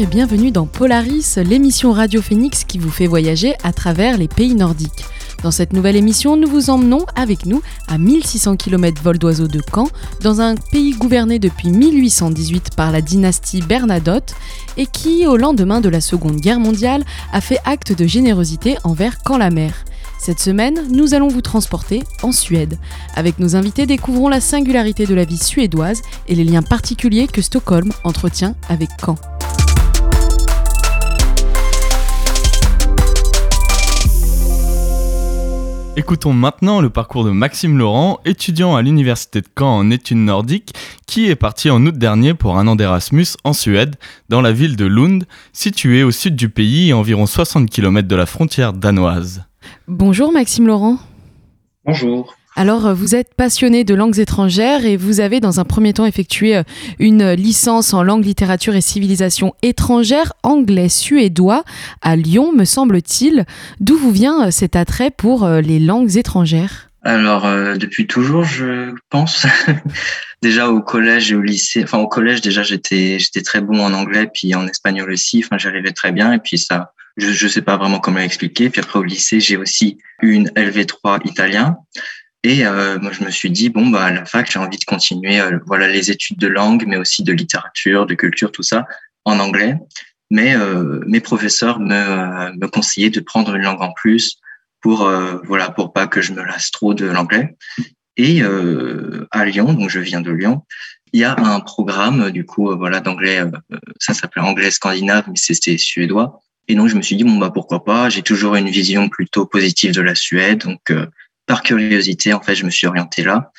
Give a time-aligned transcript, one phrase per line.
[0.00, 4.54] Et bienvenue dans Polaris, l'émission Radio Phoenix qui vous fait voyager à travers les pays
[4.54, 5.04] nordiques.
[5.42, 9.60] Dans cette nouvelle émission, nous vous emmenons avec nous à 1600 km vol d'oiseau de
[9.74, 9.88] Caen,
[10.22, 14.34] dans un pays gouverné depuis 1818 par la dynastie Bernadotte
[14.76, 19.16] et qui, au lendemain de la Seconde Guerre mondiale, a fait acte de générosité envers
[19.26, 19.84] Caen-la-Mer.
[20.20, 22.78] Cette semaine, nous allons vous transporter en Suède.
[23.16, 27.42] Avec nos invités, découvrons la singularité de la vie suédoise et les liens particuliers que
[27.42, 29.16] Stockholm entretient avec Caen.
[35.98, 40.72] Écoutons maintenant le parcours de Maxime Laurent, étudiant à l'université de Caen en études nordiques,
[41.08, 43.96] qui est parti en août dernier pour un an d'Erasmus en Suède,
[44.28, 48.14] dans la ville de Lund, située au sud du pays et environ 60 km de
[48.14, 49.42] la frontière danoise.
[49.88, 50.98] Bonjour Maxime Laurent.
[51.84, 52.37] Bonjour.
[52.58, 56.06] Alors, euh, vous êtes passionné de langues étrangères et vous avez dans un premier temps
[56.06, 56.64] effectué euh,
[56.98, 61.62] une licence en langue, littérature et civilisation étrangère, anglais, suédois,
[62.02, 63.46] à Lyon, me semble-t-il.
[63.78, 66.90] D'où vous vient euh, cet attrait pour les langues étrangères?
[67.04, 67.46] Alors
[67.78, 69.46] depuis toujours, je pense.
[70.42, 74.28] déjà au collège et au lycée, enfin au collège déjà j'étais très bon en anglais
[74.34, 75.44] puis en espagnol aussi.
[75.44, 78.70] Enfin j'arrivais très bien et puis ça je ne sais pas vraiment comment l'expliquer.
[78.70, 81.76] Puis après, au lycée, j'ai aussi une LV3 italien.
[82.44, 84.84] Et euh, moi, je me suis dit, bon, bah, à la fac, j'ai envie de
[84.84, 88.86] continuer euh, voilà, les études de langue, mais aussi de littérature, de culture, tout ça,
[89.24, 89.76] en anglais.
[90.30, 94.38] Mais euh, mes professeurs me, me conseillaient de prendre une langue en plus
[94.80, 95.10] pour,
[95.44, 97.56] voilà, pour pas que je me lasse trop de l'anglais.
[98.16, 100.62] Et à Lyon, donc je viens de Lyon,
[101.12, 103.42] il y a un programme, du coup, voilà, d'anglais,
[103.98, 106.40] ça s'appelait anglais scandinave, mais c'était suédois.
[106.68, 108.10] Et donc, je me suis dit, bon, bah, pourquoi pas?
[108.10, 110.58] J'ai toujours une vision plutôt positive de la Suède.
[110.58, 111.06] Donc, euh,
[111.48, 113.50] par curiosité, en fait, je me suis orienté là.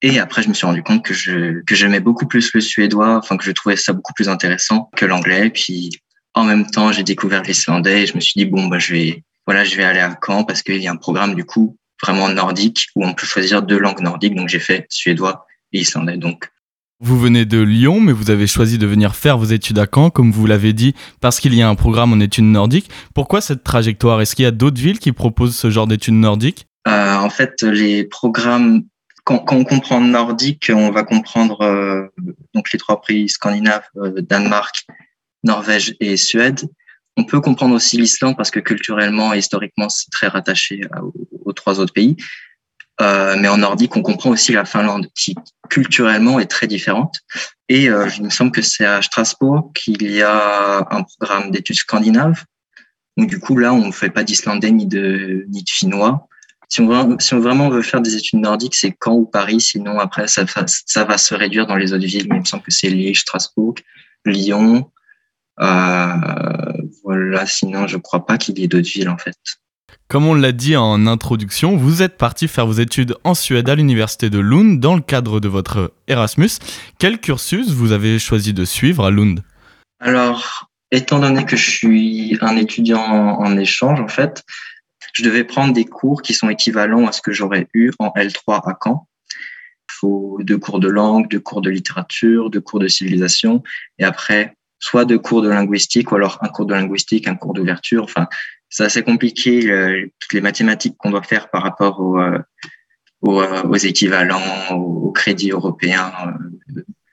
[0.00, 3.16] Et après, je me suis rendu compte que je que j'aimais beaucoup plus le suédois,
[3.16, 5.50] enfin que je trouvais ça beaucoup plus intéressant que l'anglais.
[5.50, 5.90] Puis
[6.34, 9.24] en même temps, j'ai découvert l'islandais et je me suis dit bon bah je vais
[9.46, 12.28] voilà je vais aller à Caen parce qu'il y a un programme du coup vraiment
[12.28, 14.34] nordique où on peut choisir deux langues nordiques.
[14.34, 16.18] Donc j'ai fait suédois et islandais.
[16.18, 16.50] Donc
[17.00, 20.10] vous venez de Lyon, mais vous avez choisi de venir faire vos études à Caen,
[20.10, 22.90] comme vous l'avez dit, parce qu'il y a un programme en études nordiques.
[23.14, 24.20] Pourquoi cette trajectoire?
[24.20, 26.66] Est-ce qu'il y a d'autres villes qui proposent ce genre d'études nordiques?
[26.86, 28.84] En fait, les programmes,
[29.24, 32.06] quand, on comprend nordique, on va comprendre euh,
[32.54, 34.86] donc les trois pays scandinaves, euh, Danemark,
[35.42, 36.60] Norvège et Suède.
[37.16, 40.82] On peut comprendre aussi l'Islande parce que culturellement et historiquement, c'est très rattaché
[41.44, 42.16] aux trois autres pays.
[43.00, 45.34] Euh, mais en nordique, on comprend aussi la Finlande, qui
[45.68, 47.16] culturellement est très différente.
[47.68, 51.76] Et euh, il me semble que c'est à Strasbourg qu'il y a un programme d'études
[51.76, 52.44] scandinaves.
[53.16, 56.28] Donc du coup, là, on ne fait pas d'islandais ni de, ni de finnois.
[56.68, 59.60] Si on, si on vraiment veut faire des études nordiques, c'est Caen ou Paris.
[59.60, 62.26] Sinon, après, ça, ça va se réduire dans les autres villes.
[62.28, 63.74] Mais il me semble que c'est Liège, Strasbourg,
[64.24, 64.90] Lyon.
[65.60, 66.12] Euh,
[67.04, 67.46] voilà.
[67.46, 69.36] Sinon, je crois pas qu'il y ait d'autres villes, en fait.
[70.08, 73.74] Comme on l'a dit en introduction, vous êtes parti faire vos études en Suède à
[73.74, 76.50] l'université de Lund dans le cadre de votre Erasmus.
[76.98, 79.42] Quel cursus vous avez choisi de suivre à Lund?
[79.98, 84.44] Alors, étant donné que je suis un étudiant en échange, en fait,
[85.16, 88.60] je devais prendre des cours qui sont équivalents à ce que j'aurais eu en L3
[88.68, 89.08] à Caen.
[89.30, 93.62] Il faut deux cours de langue, deux cours de littérature, deux cours de civilisation,
[93.98, 97.54] et après, soit deux cours de linguistique, ou alors un cours de linguistique, un cours
[97.54, 98.04] d'ouverture.
[98.04, 98.26] Enfin,
[98.68, 102.38] c'est assez compliqué euh, toutes les mathématiques qu'on doit faire par rapport aux, euh,
[103.24, 106.12] euh, aux, équivalents, aux, crédits européens.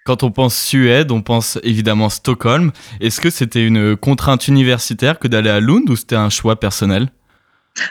[0.04, 2.74] Quand on pense Suède, on pense évidemment Stockholm.
[3.00, 7.08] Est-ce que c'était une contrainte universitaire que d'aller à Lund ou c'était un choix personnel?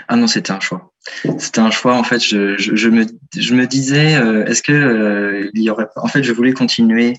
[0.09, 0.93] Ah non, c'était un choix.
[1.39, 1.95] C'était un choix.
[1.95, 3.07] En fait, je, je, me,
[3.37, 4.13] je me disais,
[4.47, 7.15] est-ce que il y aurait En fait, je voulais continuer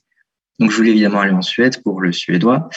[0.60, 2.70] donc, je voulais évidemment aller en Suède pour le suédois,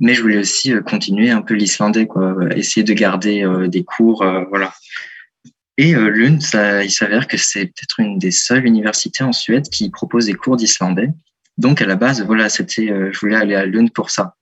[0.00, 3.84] mais je voulais aussi euh, continuer un peu l'islandais, quoi, essayer de garder euh, des
[3.84, 4.74] cours, euh, voilà.
[5.76, 9.88] Et l'une, ça, il s'avère que c'est peut-être une des seules universités en Suède qui
[9.88, 11.08] propose des cours d'islandais.
[11.56, 14.34] Donc, à la base, voilà, c'était, je voulais aller à Lund pour ça.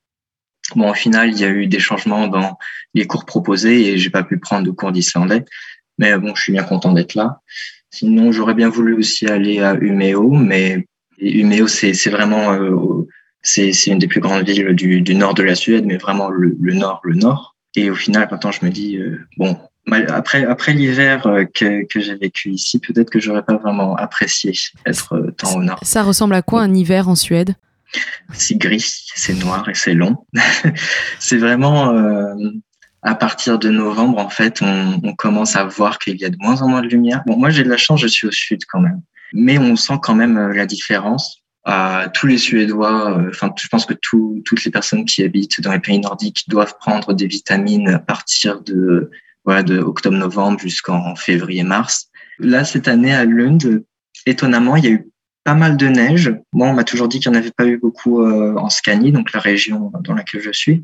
[0.76, 2.58] Bon, au final, il y a eu des changements dans
[2.94, 5.44] les cours proposés et j'ai pas pu prendre de cours d'islandais.
[5.98, 7.40] Mais bon, je suis bien content d'être là.
[7.90, 10.86] Sinon, j'aurais bien voulu aussi aller à Umeå, mais
[11.20, 13.06] Umeå, c'est vraiment euh,
[13.42, 16.56] c'est une des plus grandes villes du, du, nord de la Suède, mais vraiment le,
[16.60, 17.56] le, nord, le nord.
[17.74, 19.56] Et au final, maintenant, je me dis euh, bon,
[20.08, 24.52] après après l'hiver euh, que, que j'ai vécu ici, peut-être que j'aurais pas vraiment apprécié
[24.84, 25.78] être tant au nord.
[25.82, 27.54] Ça ressemble à quoi un hiver en Suède?
[28.32, 30.26] C'est gris, c'est noir et c'est long.
[31.18, 31.94] c'est vraiment
[33.02, 36.36] à partir de novembre, en fait, on, on commence à voir qu'il y a de
[36.38, 37.22] moins en moins de lumière.
[37.26, 39.00] Bon, moi, j'ai de la chance, je suis au sud quand même
[39.32, 41.42] mais on sent quand même euh, la différence.
[42.14, 45.98] tous les Suédois, enfin, je pense que toutes les personnes qui habitent dans les pays
[45.98, 49.10] nordiques doivent prendre des vitamines à partir de,
[49.44, 52.08] voilà, de octobre-novembre jusqu'en février-mars.
[52.38, 53.84] Là, cette année à Lund,
[54.24, 55.10] étonnamment, il y a eu
[55.48, 56.30] pas mal de neige.
[56.52, 59.32] Moi, on m'a toujours dit qu'il n'y en avait pas eu beaucoup en Scanie, donc
[59.32, 60.82] la région dans laquelle je suis.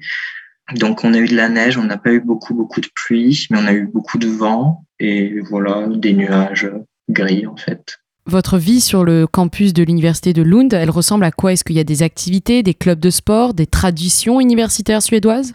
[0.74, 3.46] Donc, on a eu de la neige, on n'a pas eu beaucoup, beaucoup de pluie,
[3.50, 6.70] mais on a eu beaucoup de vent et voilà, des nuages
[7.10, 7.98] gris en fait.
[8.24, 11.52] Votre vie sur le campus de l'université de Lund, elle ressemble à quoi?
[11.52, 15.52] Est-ce qu'il y a des activités, des clubs de sport, des traditions universitaires suédoises?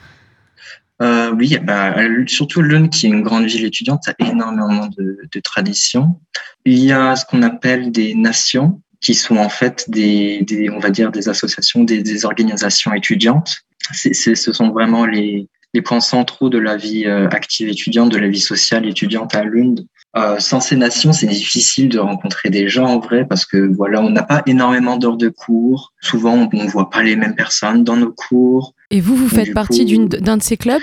[1.02, 1.96] Euh, Oui, bah,
[2.28, 6.20] surtout Lund, qui est une grande ville étudiante, a énormément de, de traditions.
[6.64, 10.80] Il y a ce qu'on appelle des nations, qui sont en fait des, des on
[10.80, 13.64] va dire, des associations, des, des organisations étudiantes
[13.94, 15.48] ce sont vraiment les,
[15.84, 19.86] points centraux de la vie euh, active étudiante, de la vie sociale étudiante à Lund.
[20.18, 24.02] Euh, sans ces nations, c'est difficile de rencontrer des gens en vrai parce que voilà,
[24.02, 25.94] on n'a pas énormément d'heures de cours.
[26.02, 28.74] Souvent, on ne voit pas les mêmes personnes dans nos cours.
[28.90, 30.82] Et vous, vous faites partie d'un de ces clubs?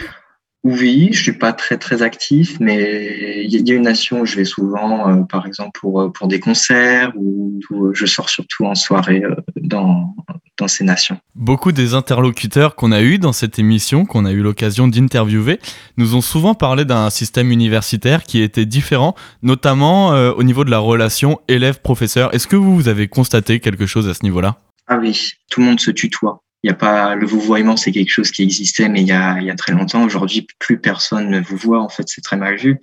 [0.64, 4.36] Oui, je suis pas très très actif, mais il y, a une nation où je
[4.36, 7.60] vais souvent, euh, par exemple pour pour des concerts ou,
[7.92, 9.22] je sors surtout en soirée
[9.56, 10.14] dans
[10.58, 11.18] dans ces nations.
[11.34, 15.60] Beaucoup des interlocuteurs qu'on a eus dans cette émission, qu'on a eu l'occasion d'interviewer,
[15.96, 20.70] nous ont souvent parlé d'un système universitaire qui était différent, notamment euh, au niveau de
[20.70, 22.34] la relation élève-professeur.
[22.34, 24.56] Est-ce que vous avez constaté quelque chose à ce niveau-là?
[24.88, 26.42] Ah oui, tout le monde se tutoie.
[26.66, 29.40] Il y a pas le vouvoiement, c'est quelque chose qui existait, mais il y a,
[29.40, 30.02] y a très longtemps.
[30.02, 31.80] Aujourd'hui, plus personne ne vous voit.
[31.80, 32.80] En fait, c'est très mal vu.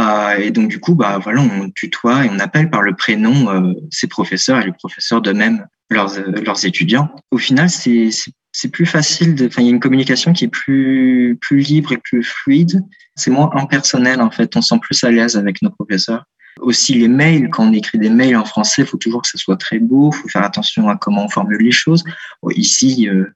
[0.00, 3.50] Euh, et donc du coup, bah voilà, on tutoie et on appelle par le prénom
[3.50, 7.14] euh, ses professeurs et les professeurs de même leurs, euh, leurs étudiants.
[7.30, 8.08] Au final, c'est
[8.52, 9.36] c'est plus facile.
[9.46, 12.82] Enfin, il y a une communication qui est plus plus libre et plus fluide.
[13.16, 14.56] C'est moins impersonnel en fait.
[14.56, 16.24] On se sent plus à l'aise avec nos professeurs.
[16.60, 19.38] Aussi les mails, quand on écrit des mails en français, il faut toujours que ce
[19.38, 20.10] soit très beau.
[20.12, 22.02] Il faut faire attention à comment on formule les choses.
[22.50, 23.26] ici, euh,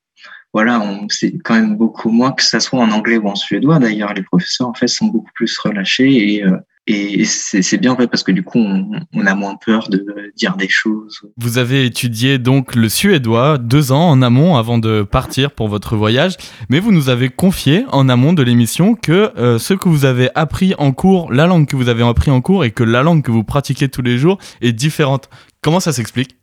[0.52, 3.78] voilà, c'est quand même beaucoup moins que ça soit en anglais ou en suédois.
[3.78, 6.56] D'ailleurs, les professeurs en fait sont beaucoup plus relâchés et euh,
[6.90, 10.04] et c'est bien vrai parce que du coup, on, a moins peur de
[10.36, 11.20] dire des choses.
[11.36, 15.96] Vous avez étudié donc le suédois deux ans en amont avant de partir pour votre
[15.96, 16.36] voyage,
[16.68, 20.30] mais vous nous avez confié en amont de l'émission que euh, ce que vous avez
[20.34, 23.22] appris en cours, la langue que vous avez appris en cours et que la langue
[23.22, 25.30] que vous pratiquez tous les jours est différente.
[25.60, 26.36] Comment ça s'explique?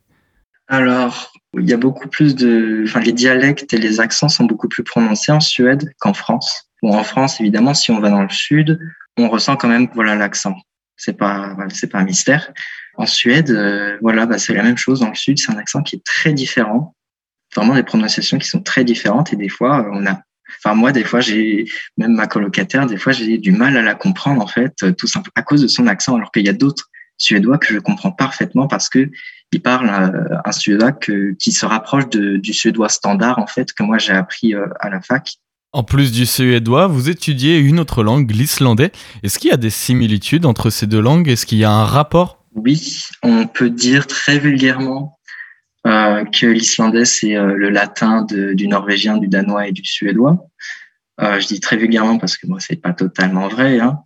[0.68, 4.68] Alors, il y a beaucoup plus de, enfin, les dialectes et les accents sont beaucoup
[4.68, 6.70] plus prononcés en Suède qu'en France.
[6.82, 8.78] Bon, en France, évidemment, si on va dans le sud,
[9.18, 10.54] on ressent quand même voilà l'accent.
[10.96, 12.52] C'est pas c'est pas un mystère.
[12.96, 15.00] En Suède, euh, voilà, bah, c'est la même chose.
[15.00, 16.94] Dans le sud, c'est un accent qui est très différent.
[17.54, 20.20] Vraiment des prononciations qui sont très différentes et des fois on a
[20.64, 21.66] Enfin, moi, des fois, j'ai,
[21.98, 25.32] même ma colocataire, des fois, j'ai du mal à la comprendre, en fait, tout simplement
[25.34, 26.88] à cause de son accent, alors qu'il y a d'autres
[27.18, 29.10] Suédois que je comprends parfaitement parce que
[29.50, 33.72] il parle euh, un, Suédois que, qui se rapproche de, du Suédois standard, en fait,
[33.72, 35.34] que moi, j'ai appris euh, à la fac.
[35.72, 38.90] En plus du suédois, vous étudiez une autre langue, l'islandais.
[39.22, 41.28] Est-ce qu'il y a des similitudes entre ces deux langues?
[41.28, 42.42] Est-ce qu'il y a un rapport?
[42.54, 45.18] Oui, on peut dire très vulgairement
[45.86, 50.38] euh, que l'islandais, c'est euh, le latin du norvégien, du danois et du suédois.
[51.20, 53.78] Euh, je dis très vulgairement parce que moi, c'est pas totalement vrai.
[53.78, 53.98] Hein.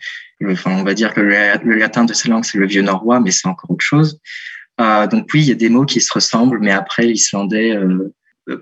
[0.66, 3.46] On va dire que le, latin de ces langues, c'est le vieux norrois, mais c'est
[3.46, 4.18] encore autre chose.
[4.78, 7.78] donc oui, il y a des mots qui se ressemblent, mais après, l'islandais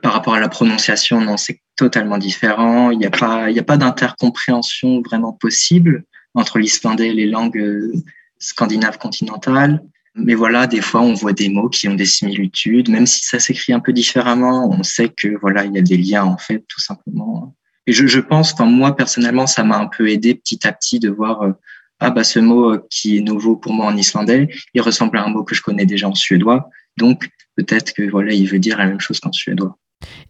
[0.03, 2.91] par rapport à la prononciation, non, c'est totalement différent.
[2.91, 7.59] Il n'y a pas, il a pas d'intercompréhension vraiment possible entre l'islandais et les langues
[7.59, 7.93] euh,
[8.39, 9.83] scandinaves continentales.
[10.15, 13.39] Mais voilà, des fois, on voit des mots qui ont des similitudes, même si ça
[13.39, 14.69] s'écrit un peu différemment.
[14.71, 17.55] On sait que voilà, il y a des liens en fait, tout simplement.
[17.87, 20.99] Et je, je pense, enfin moi personnellement, ça m'a un peu aidé petit à petit
[20.99, 21.53] de voir euh,
[22.01, 25.29] ah bah ce mot qui est nouveau pour moi en islandais, il ressemble à un
[25.29, 26.69] mot que je connais déjà en suédois.
[26.97, 27.31] Donc
[27.63, 29.77] peut-être que voilà, il veut dire la même chose qu'en suédois.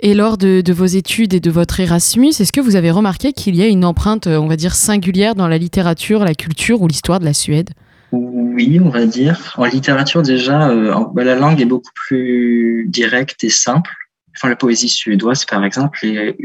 [0.00, 3.54] Et lors de, vos études et de votre Erasmus, est-ce que vous avez remarqué qu'il
[3.54, 7.20] y a une empreinte, on va dire, singulière dans la littérature, la culture ou l'histoire
[7.20, 7.70] de la Suède?
[8.12, 9.54] Oui, on va dire.
[9.56, 13.92] En littérature, déjà, euh, bah, la langue est beaucoup plus directe et simple.
[14.36, 16.00] Enfin, la poésie suédoise, par exemple,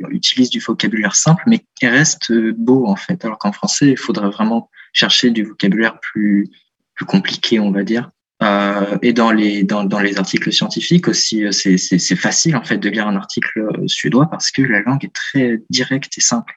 [0.10, 3.24] utilise du vocabulaire simple, mais qui reste beau, en fait.
[3.26, 6.50] Alors qu'en français, il faudrait vraiment chercher du vocabulaire plus,
[6.94, 8.12] plus compliqué, on va dire.
[8.44, 12.64] Euh, et dans les dans, dans les articles scientifiques aussi, euh, c'est c'est facile en
[12.64, 16.22] fait de lire un article euh, suédois parce que la langue est très directe et
[16.22, 16.54] simple.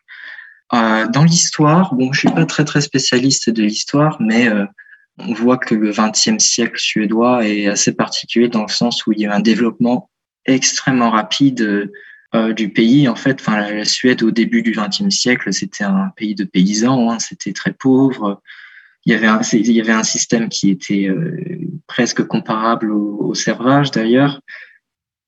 [0.75, 4.67] Euh, dans l'histoire, bon, je suis pas très très spécialiste de l'histoire, mais euh,
[5.19, 9.21] on voit que le XXe siècle suédois est assez particulier dans le sens où il
[9.21, 10.11] y a un développement
[10.45, 11.91] extrêmement rapide
[12.35, 13.09] euh, du pays.
[13.09, 17.11] En fait, enfin, la, Suède au début du XXe siècle, c'était un pays de paysans,
[17.11, 18.43] hein, c'était très pauvre
[19.05, 21.37] il y avait un, il y avait un système qui était euh,
[21.87, 24.41] presque comparable au, au servage d'ailleurs.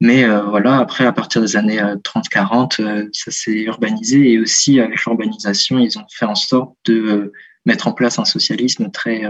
[0.03, 5.79] Mais voilà, après, à partir des années 30-40, ça s'est urbanisé et aussi avec l'urbanisation,
[5.79, 7.35] ils ont fait en sorte de
[7.67, 9.27] mettre en place un socialisme très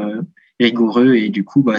[0.61, 1.78] rigoureux et du coup, bah,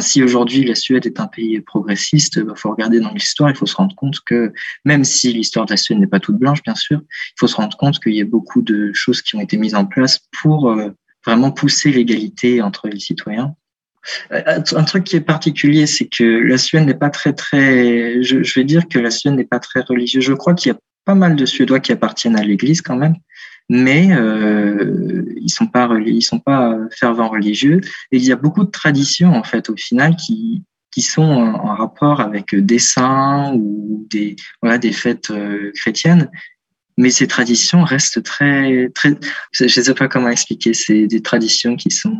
[0.00, 3.56] si aujourd'hui la Suède est un pays progressiste, il bah, faut regarder dans l'histoire, il
[3.56, 4.52] faut se rendre compte que
[4.84, 7.56] même si l'histoire de la Suède n'est pas toute blanche, bien sûr, il faut se
[7.56, 10.70] rendre compte qu'il y a beaucoup de choses qui ont été mises en place pour
[10.70, 10.90] euh,
[11.26, 13.54] vraiment pousser l'égalité entre les citoyens.
[14.32, 18.22] Euh, un truc qui est particulier, c'est que la Suède n'est pas très très.
[18.22, 20.24] Je, je vais dire que la Suède n'est pas très religieuse.
[20.24, 23.16] Je crois qu'il y a pas mal de Suédois qui appartiennent à l'Église quand même,
[23.68, 27.80] mais euh, ils sont pas ils sont pas fervents religieux
[28.12, 30.62] et il y a beaucoup de traditions en fait au final qui
[30.92, 36.30] qui sont en rapport avec des saints ou des voilà des fêtes euh, chrétiennes
[37.00, 39.14] mais ces traditions restent très très
[39.52, 42.16] je sais pas comment expliquer c'est des traditions qui sont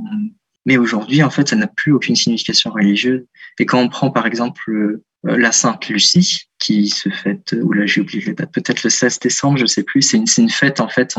[0.66, 3.24] mais aujourd'hui en fait ça n'a plus aucune signification religieuse.
[3.58, 7.84] Et quand on prend par exemple euh, la Sainte Lucie qui se fête ou là
[7.86, 10.88] j'ai oublié la peut-être le 16 décembre je sais plus c'est une, une fête en
[10.88, 11.14] fait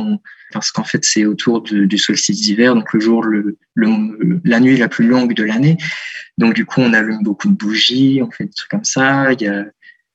[0.54, 4.90] parce qu'en fait c'est autour du solstice d'hiver donc le jour le, la nuit la
[4.90, 5.78] plus longue de l'année.
[6.38, 9.34] Donc du coup on allume beaucoup de bougies on fait des trucs comme ça.
[9.34, 9.66] Il y a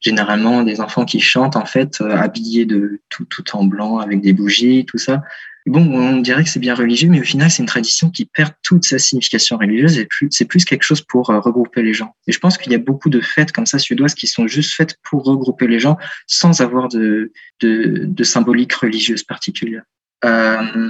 [0.01, 4.21] généralement des enfants qui chantent en fait euh, habillés de tout tout en blanc avec
[4.21, 5.23] des bougies tout ça
[5.67, 8.53] bon, on dirait que c'est bien religieux, mais au final, c'est une tradition qui perd
[8.63, 12.15] toute sa signification religieuse et plus, c'est plus quelque chose pour euh, regrouper les gens.
[12.27, 14.75] Et je pense qu'il y a beaucoup de fêtes comme ça suédoises qui sont juste
[14.75, 19.83] faites pour regrouper les gens sans avoir de, de, de symbolique religieuse particulière.
[20.25, 20.89] Euh,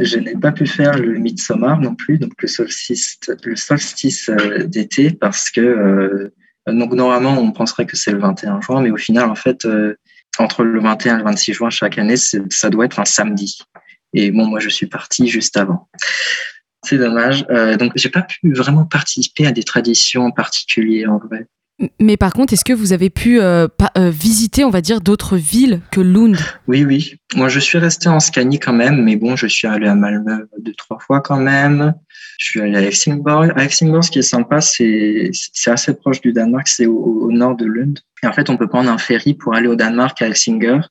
[0.00, 4.64] je n'ai pas pu faire le Midsommar non plus, donc le solstice, le solstice euh,
[4.64, 6.32] d'été, parce que
[6.66, 9.66] donc normalement on penserait que c'est le 21 juin, mais au final en fait
[10.38, 13.58] entre le 21 et le 26 juin chaque année, ça doit être un samedi.
[14.12, 15.88] Et bon, moi, je suis parti juste avant.
[16.82, 17.44] C'est dommage.
[17.50, 21.46] Euh, donc, j'ai pas pu vraiment participer à des traditions en particulier, en vrai.
[22.00, 23.68] Mais par contre, est-ce que vous avez pu euh,
[23.98, 26.38] euh, visiter, on va dire, d'autres villes que Lund?
[26.66, 27.16] Oui, oui.
[27.34, 30.48] Moi, je suis resté en Scanie quand même, mais bon, je suis allé à Malmö
[30.58, 31.92] deux, trois fois quand même.
[32.38, 33.52] Je suis allé à Helsingborg.
[33.56, 35.30] À Helsingborg, ce qui est sympa, c'est
[35.66, 37.98] assez proche du Danemark, c'est au, nord de Lund.
[38.22, 40.88] Et en fait, on peut prendre un ferry pour aller au Danemark à Helsingør.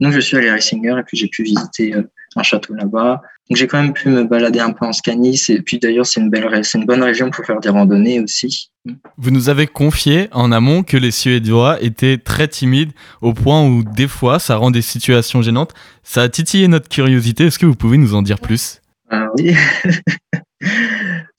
[0.00, 2.02] Donc, je suis allé à Helsingør et puis j'ai pu visiter euh,
[2.36, 3.22] un château là-bas.
[3.48, 5.40] Donc, j'ai quand même pu me balader un peu en Scanie.
[5.48, 8.70] Et puis, d'ailleurs, c'est une belle, c'est une bonne région pour faire des randonnées aussi.
[9.16, 13.82] Vous nous avez confié en amont que les Suédois étaient très timides au point où
[13.82, 15.74] des fois ça rend des situations gênantes.
[16.02, 17.46] Ça a titillé notre curiosité.
[17.46, 18.80] Est-ce que vous pouvez nous en dire plus?
[19.10, 19.54] Ah oui.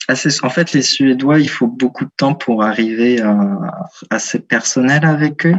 [0.44, 3.60] en fait, les Suédois, il faut beaucoup de temps pour arriver à,
[4.10, 5.56] à personnel avec eux.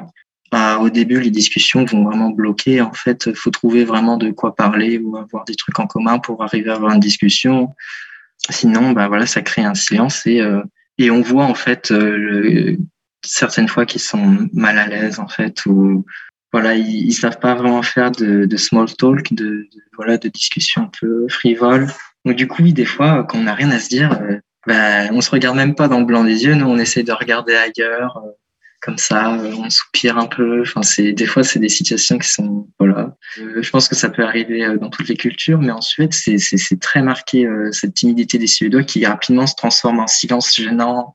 [0.50, 2.80] Bah, au début, les discussions vont vraiment bloquer.
[2.80, 6.42] En fait, faut trouver vraiment de quoi parler ou avoir des trucs en commun pour
[6.42, 7.74] arriver à avoir une discussion.
[8.50, 10.62] Sinon, bah voilà, ça crée un silence et euh,
[10.96, 12.76] et on voit en fait euh,
[13.24, 16.04] certaines fois qu'ils sont mal à l'aise en fait ou
[16.52, 20.84] voilà, ils, ils savent pas vraiment faire de, de small talk, de, voilà, de discussions
[20.84, 21.88] un peu frivoles.
[22.24, 25.20] Donc du coup, des fois, quand on n'a rien à se dire, euh, bah, on
[25.20, 26.54] se regarde même pas dans le blanc des yeux.
[26.54, 28.22] Nous, on essaie de regarder ailleurs
[28.88, 30.62] comme ça, euh, on soupire un peu.
[30.62, 33.14] Enfin, c'est des fois c'est des situations qui sont voilà.
[33.38, 36.14] Euh, je pense que ça peut arriver euh, dans toutes les cultures, mais en Suède
[36.14, 41.14] c'est c'est très marqué cette timidité des Suédois qui rapidement se transforme en silence gênant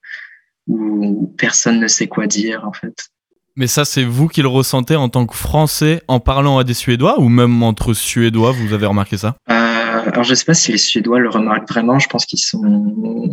[0.68, 3.10] où personne ne sait quoi dire en fait.
[3.56, 6.74] Mais ça, c'est vous qui le ressentez en tant que Français en parlant à des
[6.74, 9.36] Suédois ou même entre Suédois, vous avez remarqué ça?
[9.52, 9.63] Euh,
[9.94, 12.00] Alors, je sais pas si les Suédois le remarquent vraiment.
[12.00, 13.30] Je pense qu'ils sont,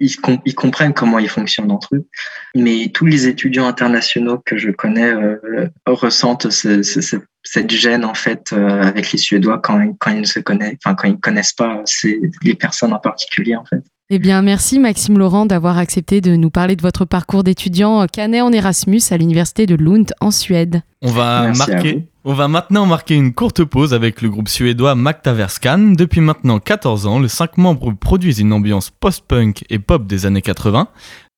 [0.00, 2.06] ils, comprennent comment ils fonctionnent entre eux.
[2.54, 8.82] Mais tous les étudiants internationaux que je connais euh, ressentent cette gêne en fait euh,
[8.82, 12.20] avec les Suédois quand, quand ils ne se connaissent, enfin quand ils connaissent pas ces,
[12.42, 13.82] les personnes en particulier en fait.
[14.14, 18.42] Eh bien, merci Maxime Laurent d'avoir accepté de nous parler de votre parcours d'étudiant canet
[18.42, 20.82] en Erasmus à l'université de Lund en Suède.
[21.00, 22.06] On va marquer.
[22.22, 25.94] On va maintenant marquer une courte pause avec le groupe suédois Magtaverskan.
[25.96, 30.42] Depuis maintenant 14 ans, les cinq membres produisent une ambiance post-punk et pop des années
[30.42, 30.88] 80.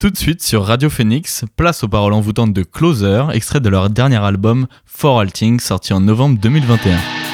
[0.01, 3.89] Tout de suite sur Radio Phoenix, place aux paroles envoûtantes de Closer, extrait de leur
[3.89, 7.34] dernier album For All Things sorti en novembre 2021.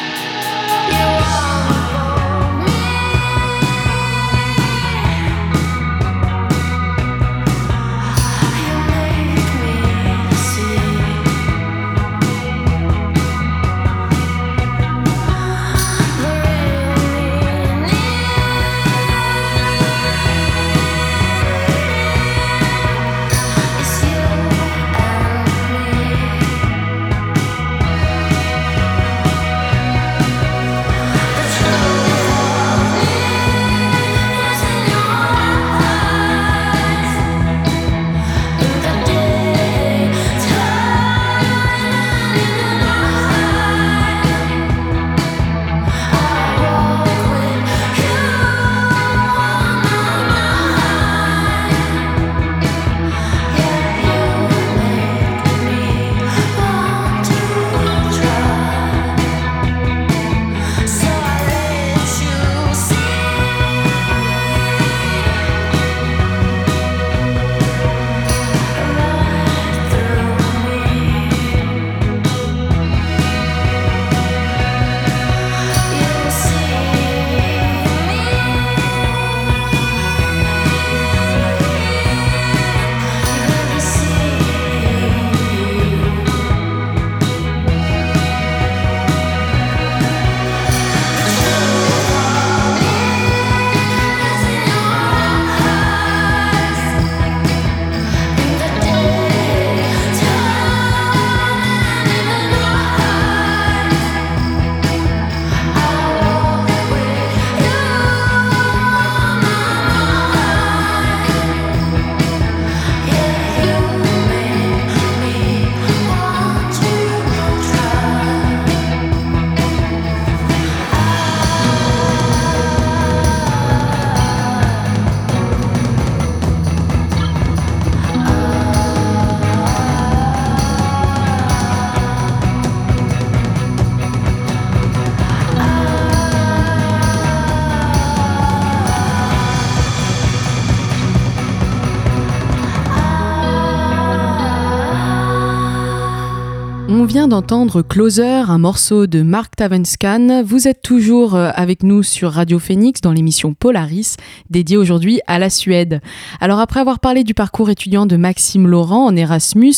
[147.10, 150.44] Vient d'entendre Closer, un morceau de Mark Tavenscan.
[150.44, 154.14] Vous êtes toujours euh, avec nous sur Radio Phoenix dans l'émission Polaris,
[154.48, 156.02] dédiée aujourd'hui à la Suède.
[156.40, 159.74] Alors après avoir parlé du parcours étudiant de Maxime Laurent en Erasmus,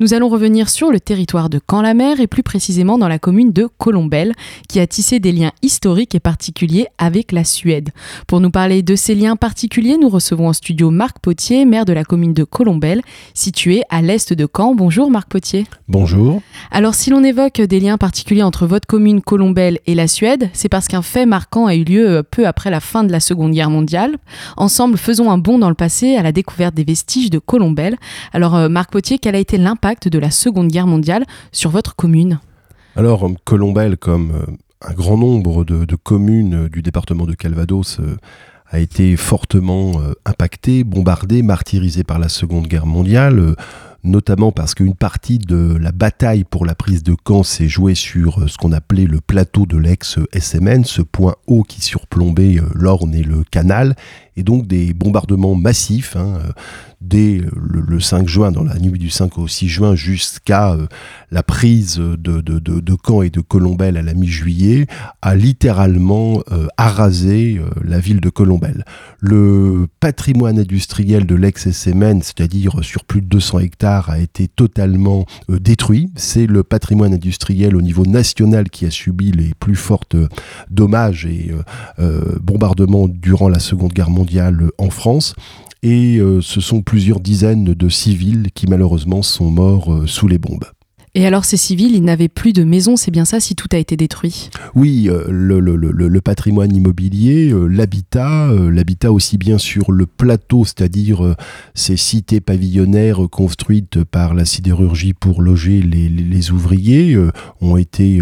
[0.00, 3.66] nous allons revenir sur le territoire de Caen-la-Mer et plus précisément dans la commune de
[3.66, 4.32] Colombelle,
[4.66, 7.90] qui a tissé des liens historiques et particuliers avec la Suède.
[8.26, 11.92] Pour nous parler de ces liens particuliers, nous recevons en studio Marc Potier, maire de
[11.92, 13.02] la commune de Colombelle,
[13.34, 14.74] située à l'est de Caen.
[14.74, 15.66] Bonjour Marc Potier.
[15.86, 16.40] Bonjour.
[16.72, 20.68] Alors si l'on évoque des liens particuliers entre votre commune Colombelle et la Suède, c'est
[20.68, 23.50] parce qu'un fait marquant a eu lieu euh, peu après la fin de la Seconde
[23.50, 24.18] Guerre mondiale.
[24.56, 27.96] Ensemble, faisons un bond dans le passé à la découverte des vestiges de Colombelle.
[28.32, 31.96] Alors euh, Marc Potier, quel a été l'impact de la Seconde Guerre mondiale sur votre
[31.96, 32.38] commune?
[32.94, 38.00] Alors Colombelle, comme euh, un grand nombre de, communes du département de Calvados,
[38.70, 43.56] a été fortement impactée, bombardée, martyrisée par la Seconde Guerre mondiale
[44.04, 48.40] notamment parce qu'une partie de la bataille pour la prise de Caen s'est jouée sur
[48.40, 53.14] euh, ce qu'on appelait le plateau de l'ex-SMN, ce point haut qui surplombait euh, l'Orne
[53.14, 53.96] et le canal,
[54.36, 56.52] et donc des bombardements massifs hein, euh,
[57.00, 60.86] dès le, 5 juin, dans la nuit du 5 au 6 juin, jusqu'à euh,
[61.30, 64.86] la prise de, de, Caen et de Colombelle à la mi-juillet,
[65.22, 68.84] a littéralement euh, arasé la ville de Colombelle.
[69.20, 76.10] Le patrimoine industriel de l'ex-SMN, c'est-à-dire sur plus de 200 hectares, a été totalement détruit.
[76.16, 80.16] C'est le patrimoine industriel au niveau national qui a subi les plus fortes
[80.70, 81.52] dommages et
[82.40, 85.34] bombardements durant la Seconde Guerre mondiale en France.
[85.82, 90.38] Et euh, ce sont plusieurs dizaines de civils qui malheureusement sont morts euh, sous les
[90.38, 90.66] bombes.
[91.16, 93.78] Et alors ces civils, ils n'avaient plus de maison, c'est bien ça si tout a
[93.78, 94.48] été détruit?
[94.76, 101.34] Oui, euh, le, patrimoine immobilier, euh, l'habitat, euh, l'habitat aussi bien sur le plateau, c'est-à-dire
[101.74, 107.16] ces cités pavillonnaires construites par la sidérurgie pour loger les, ouvriers,
[107.60, 108.20] ont été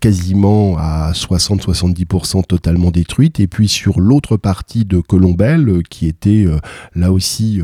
[0.00, 3.40] quasiment à 60-70% totalement détruites.
[3.40, 6.46] Et puis sur l'autre partie de Colombelle, qui était
[6.94, 7.60] là aussi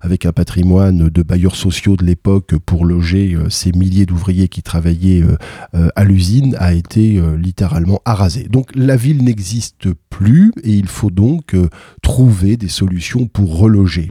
[0.00, 5.22] avec un patrimoine de bailleurs sociaux de l'époque pour loger ces milliers d'ouvriers qui travaillaient
[5.22, 5.36] euh,
[5.74, 8.44] euh, à l'usine a été euh, littéralement arasé.
[8.48, 11.56] Donc la ville n'existe plus et il faut donc
[12.02, 14.10] trouver des solutions pour reloger.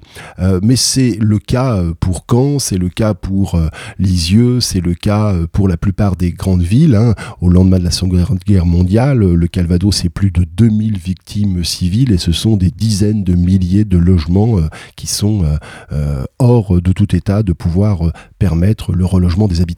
[0.63, 3.60] mais c'est le cas pour Caen, c'est le cas pour
[4.00, 6.96] Lisieux, c'est le cas pour la plupart des grandes villes.
[6.96, 7.13] Hein.
[7.42, 12.13] Au lendemain de la Seconde Guerre mondiale, le Calvados, c'est plus de 2000 victimes civiles
[12.13, 14.58] et ce sont des dizaines de milliers de logements
[14.96, 15.44] qui sont
[16.39, 18.00] hors de tout état de pouvoir
[18.39, 19.68] permettre le relogement des habitants.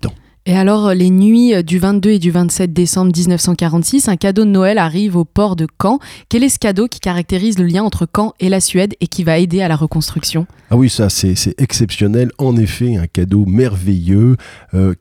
[0.47, 4.79] Et alors, les nuits du 22 et du 27 décembre 1946, un cadeau de Noël
[4.79, 5.99] arrive au port de Caen.
[6.29, 9.23] Quel est ce cadeau qui caractérise le lien entre Caen et la Suède et qui
[9.23, 10.47] va aider à la reconstruction?
[10.71, 12.31] Ah oui, ça c'est exceptionnel.
[12.39, 14.37] En effet, un cadeau merveilleux.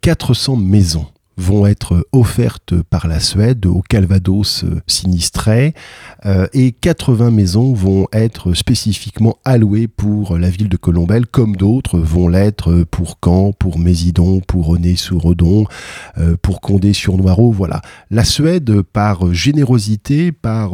[0.03, 1.07] 400 euh, maisons
[1.41, 5.75] vont être offertes par la Suède au Calvados euh, sinistré
[6.27, 11.99] euh, et 80 maisons vont être spécifiquement allouées pour la ville de Colombelle comme d'autres
[11.99, 15.65] vont l'être pour Caen, pour Mésidon, pour René-sur-Redon,
[16.19, 17.53] euh, pour Condé-sur-Noireau.
[17.53, 17.81] Voilà.
[18.11, 20.73] La Suède, par générosité, par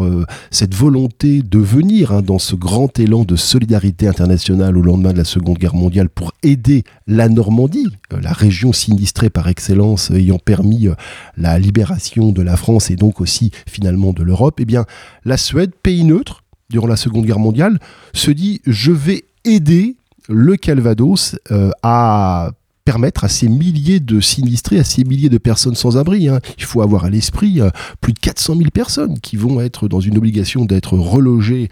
[0.50, 5.18] cette volonté de venir hein, dans ce grand élan de solidarité internationale au lendemain de
[5.18, 10.55] la Seconde Guerre mondiale pour aider la Normandie, la région sinistrée par excellence ayant permis
[10.56, 10.94] permis euh,
[11.36, 14.84] la libération de la France et donc aussi finalement de l'Europe, eh bien
[15.24, 17.78] la Suède, pays neutre durant la Seconde Guerre mondiale,
[18.14, 19.96] se dit je vais aider
[20.28, 22.50] le Calvados euh, à
[22.84, 26.28] permettre à ces milliers de sinistrés, à ces milliers de personnes sans abri.
[26.28, 26.40] Hein.
[26.56, 27.68] Il faut avoir à l'esprit euh,
[28.00, 31.68] plus de 400 000 personnes qui vont être dans une obligation d'être relogées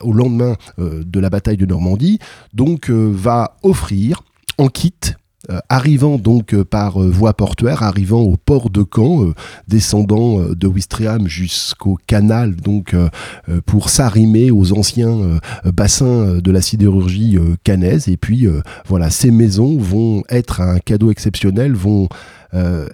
[0.00, 2.20] au lendemain de la bataille de Normandie.
[2.54, 4.22] Donc va offrir
[4.58, 4.94] en kit
[5.50, 9.34] euh, arrivant donc euh, par euh, voie portuaire, arrivant au port de Caen,
[9.68, 12.94] descendant de Ouistreham jusqu'au canal, donc
[13.66, 18.08] pour s'arrimer aux anciens bassins de la sidérurgie canaise.
[18.08, 18.46] Et puis
[18.86, 22.08] voilà, ces maisons vont être un cadeau exceptionnel, vont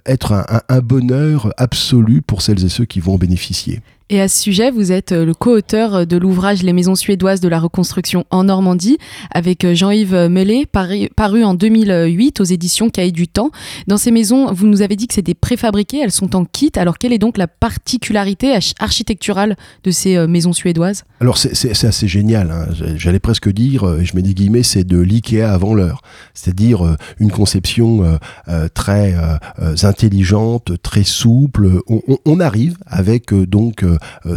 [0.05, 3.81] être un bonheur absolu pour celles et ceux qui vont en bénéficier.
[4.11, 7.39] Et à ce sujet, vous êtes euh, le co-auteur euh, de l'ouvrage Les maisons suédoises
[7.39, 8.99] de la reconstruction en Normandie,
[9.31, 13.49] avec euh, Jean-Yves Mellet, paru, en 2008 aux éditions Cahiers du Temps.
[13.87, 16.71] Dans ces maisons, vous nous avez dit que c'est des préfabriquées, elles sont en kit.
[16.75, 21.03] Alors, quelle est donc la particularité architecturale de ces maisons suédoises?
[21.19, 22.51] Alors, c'est assez génial.
[22.51, 22.67] Hein.
[22.97, 26.01] J'allais presque dire, je mets des guillemets, c'est de l'IKEA avant l'heure.
[26.33, 28.19] C'est-à-dire une conception
[28.73, 29.15] très
[29.83, 31.79] intelligente, très souple.
[32.25, 33.83] On arrive avec donc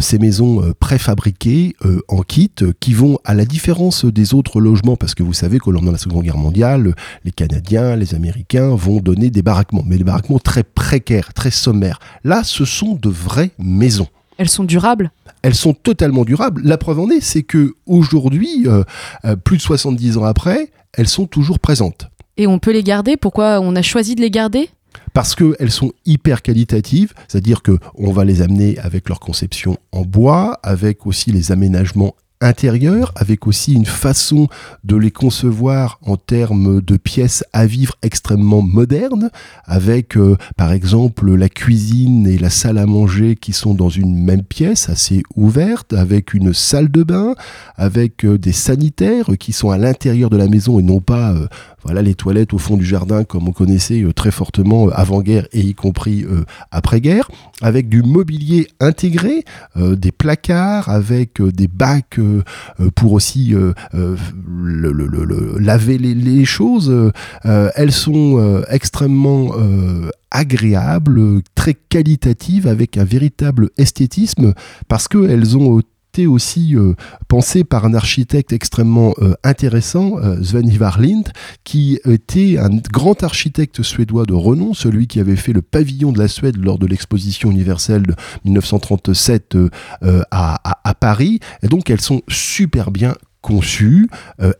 [0.00, 1.76] ces maisons préfabriquées
[2.08, 5.70] en kit qui vont, à la différence des autres logements, parce que vous savez qu'au
[5.70, 6.94] lendemain de la Seconde Guerre mondiale,
[7.24, 11.98] les Canadiens, les Américains vont donner des baraquements, mais des baraquements très précaires, très sommaires.
[12.24, 14.08] Là, ce sont de vraies maisons.
[14.36, 15.10] Elles sont durables?
[15.42, 16.62] Elles sont totalement durables.
[16.64, 18.66] La preuve en est, c'est que aujourd'hui,
[19.44, 22.08] plus de 70 ans après, elles sont toujours présentes.
[22.36, 23.16] Et on peut les garder?
[23.16, 24.70] Pourquoi on a choisi de les garder?
[25.18, 30.60] Parce qu'elles sont hyper qualitatives, c'est-à-dire qu'on va les amener avec leur conception en bois,
[30.62, 34.46] avec aussi les aménagements intérieurs, avec aussi une façon
[34.84, 39.30] de les concevoir en termes de pièces à vivre extrêmement modernes,
[39.64, 44.22] avec euh, par exemple la cuisine et la salle à manger qui sont dans une
[44.22, 47.34] même pièce assez ouverte, avec une salle de bain,
[47.74, 51.48] avec euh, des sanitaires qui sont à l'intérieur de la maison et non pas euh,
[51.88, 55.48] voilà les toilettes au fond du jardin comme on connaissait euh, très fortement euh, avant-guerre
[55.54, 57.30] et y compris euh, après-guerre,
[57.62, 59.42] avec du mobilier intégré,
[59.74, 62.20] des placards, avec des bacs
[62.94, 63.54] pour aussi
[65.58, 67.12] laver les, choses.
[67.44, 69.54] elles sont extrêmement
[70.30, 74.52] agréables, très qualitatives, avec un véritable esthétisme,
[74.88, 75.80] parce qu'elles ont
[76.26, 76.94] aussi euh,
[77.28, 81.24] pensé par un architecte extrêmement euh, intéressant, euh, Sven Ivar Lind,
[81.64, 86.18] qui était un grand architecte suédois de renom, celui qui avait fait le pavillon de
[86.18, 89.56] la Suède lors de l'exposition universelle de 1937
[90.30, 91.40] à, Paris.
[91.62, 94.08] Et donc elles sont super bien conçues,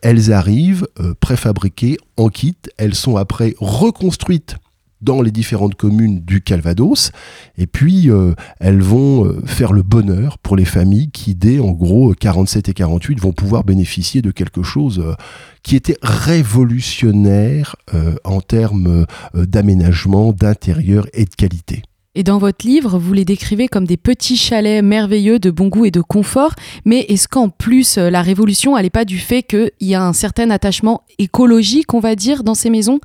[0.02, 0.86] elles arrivent
[1.20, 4.56] préfabriquées en kit, elles sont après reconstruites
[5.00, 7.12] dans les différentes communes du Calvados.
[7.56, 11.70] Et puis, euh, elles vont euh, faire le bonheur pour les familles qui, dès en
[11.70, 15.14] gros 47 et 48, vont pouvoir bénéficier de quelque chose euh,
[15.62, 17.76] qui était révolutionnaire
[18.24, 21.82] en termes d'aménagement, d'intérieur et de qualité.
[22.14, 25.84] Et dans votre livre, vous les décrivez comme des petits chalets merveilleux de bon goût
[25.84, 26.54] et de confort.
[26.84, 30.12] Mais est-ce qu'en plus, la révolution, elle n'est pas du fait qu'il y a un
[30.12, 33.00] certain attachement écologique, on va dire, dans ces maisons?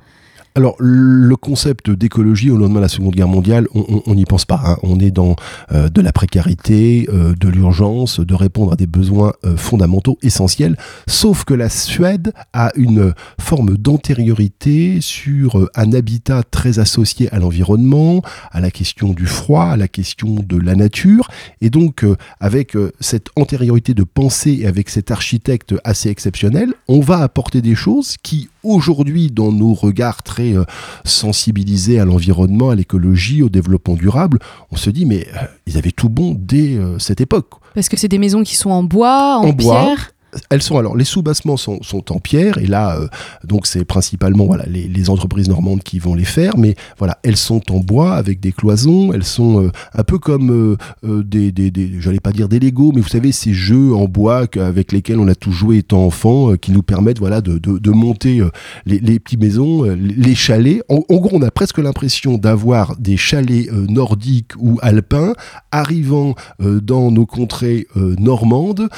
[0.56, 4.62] Alors, le concept d'écologie au lendemain de la Seconde Guerre mondiale, on n'y pense pas.
[4.64, 4.76] Hein.
[4.84, 5.34] On est dans
[5.72, 10.76] euh, de la précarité, euh, de l'urgence, de répondre à des besoins euh, fondamentaux, essentiels.
[11.08, 18.22] Sauf que la Suède a une forme d'antériorité sur un habitat très associé à l'environnement,
[18.52, 21.26] à la question du froid, à la question de la nature.
[21.62, 22.06] Et donc,
[22.38, 27.74] avec cette antériorité de pensée et avec cet architecte assez exceptionnel, on va apporter des
[27.74, 30.64] choses qui, aujourd'hui, dans nos regards très euh,
[31.04, 34.38] sensibilisés à l'environnement, à l'écologie, au développement durable,
[34.70, 37.50] on se dit mais euh, ils avaient tout bon dès euh, cette époque.
[37.74, 40.13] Parce que c'est des maisons qui sont en bois, en, pierre
[40.50, 43.08] elles sont alors les sous-bassements sont, en pierre et là euh,
[43.44, 47.60] donc c'est principalement voilà les, entreprises normandes qui vont les faire mais voilà elles sont
[47.70, 52.20] en bois avec des cloisons elles sont euh, un peu comme euh, des, des, j'allais
[52.20, 55.34] pas dire des Lego mais vous savez ces jeux en bois avec lesquels on a
[55.34, 58.40] tout joué étant enfant qui nous permettent voilà de, de, monter
[58.86, 60.82] les, les, petites maisons les chalets.
[60.88, 65.34] En, gros on a presque l'impression d'avoir des chalets nordiques ou alpins
[65.70, 67.86] arrivant dans nos contrées
[68.18, 68.88] normandes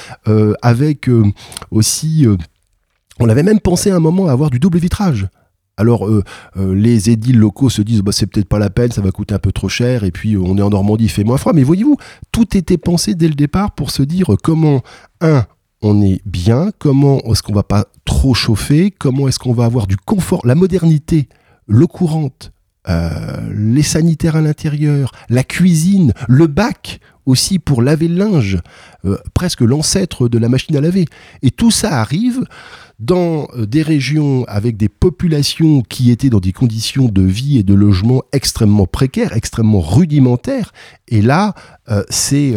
[0.62, 1.08] avec
[1.70, 2.36] aussi, euh,
[3.18, 5.28] on avait même pensé à un moment à avoir du double vitrage.
[5.78, 6.24] Alors euh,
[6.56, 9.34] euh, les édiles locaux se disent bah, c'est peut-être pas la peine, ça va coûter
[9.34, 11.52] un peu trop cher et puis on est en Normandie, il fait moins froid.
[11.52, 11.98] Mais voyez-vous,
[12.32, 14.82] tout était pensé dès le départ pour se dire comment
[15.20, 15.44] un
[15.82, 19.86] on est bien, comment est-ce qu'on va pas trop chauffer, comment est-ce qu'on va avoir
[19.86, 21.28] du confort, la modernité,
[21.68, 22.50] l'eau courante,
[22.88, 28.58] les sanitaires à l'intérieur, la cuisine, le bac aussi pour laver le linge,
[29.04, 31.04] euh, presque l'ancêtre de la machine à laver.
[31.42, 32.44] Et tout ça arrive
[32.98, 37.62] dans euh, des régions avec des populations qui étaient dans des conditions de vie et
[37.62, 40.72] de logement extrêmement précaires, extrêmement rudimentaires.
[41.08, 41.54] Et là,
[41.90, 42.54] euh, c'est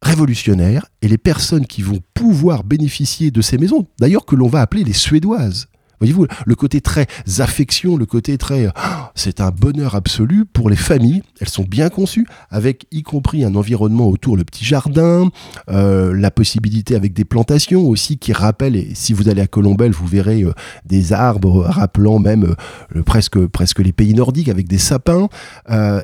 [0.00, 0.86] révolutionnaire.
[1.02, 4.84] Et les personnes qui vont pouvoir bénéficier de ces maisons, d'ailleurs que l'on va appeler
[4.84, 5.68] les Suédoises,
[6.00, 7.06] Voyez-vous, le côté très
[7.38, 8.68] affection, le côté très...
[8.74, 11.22] Ah, c'est un bonheur absolu pour les familles.
[11.40, 15.28] Elles sont bien conçues, avec y compris un environnement autour, le petit jardin,
[15.70, 19.92] euh, la possibilité avec des plantations aussi qui rappellent, et si vous allez à Colombelle,
[19.92, 20.52] vous verrez euh,
[20.84, 22.54] des arbres rappelant même
[22.94, 25.28] euh, presque, presque les pays nordiques avec des sapins,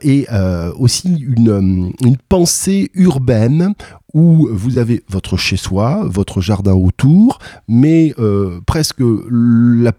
[0.02, 0.26] et
[0.78, 3.74] aussi une, une pensée urbaine
[4.14, 9.92] où vous avez votre chez-soi, votre jardin autour, mais euh, presque la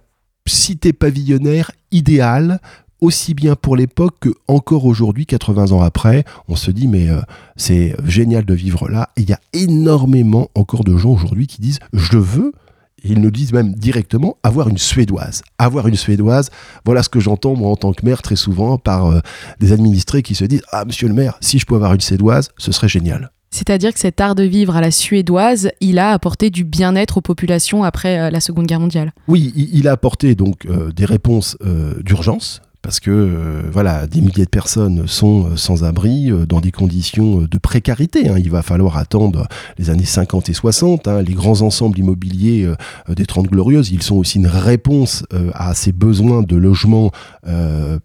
[0.47, 2.59] cité pavillonnaire idéale
[3.01, 7.21] aussi bien pour l'époque que encore aujourd'hui, 80 ans après, on se dit mais euh,
[7.55, 9.09] c'est génial de vivre là.
[9.17, 12.53] Et il y a énormément encore de gens aujourd'hui qui disent je veux
[13.03, 15.43] ils nous disent même directement avoir une suédoise.
[15.59, 16.49] Avoir une suédoise,
[16.85, 19.19] voilà ce que j'entends moi en tant que maire très souvent par euh,
[19.59, 22.49] des administrés qui se disent Ah, monsieur le maire, si je peux avoir une suédoise,
[22.57, 23.31] ce serait génial.
[23.55, 27.21] C'est-à-dire que cet art de vivre à la suédoise, il a apporté du bien-être aux
[27.21, 29.13] populations après la Seconde Guerre mondiale.
[29.29, 31.57] Oui, il, a apporté donc des réponses
[32.03, 36.61] d'urgence parce que euh, voilà, des milliers de personnes sont euh, sans abri euh, dans
[36.61, 38.29] des conditions de précarité.
[38.29, 38.35] Hein.
[38.37, 39.47] Il va falloir attendre
[39.79, 41.07] les années 50 et 60.
[41.07, 41.23] Hein.
[41.23, 42.71] Les grands ensembles immobiliers
[43.09, 47.11] des Trente Glorieuses, ils sont aussi une réponse à ces besoins de logement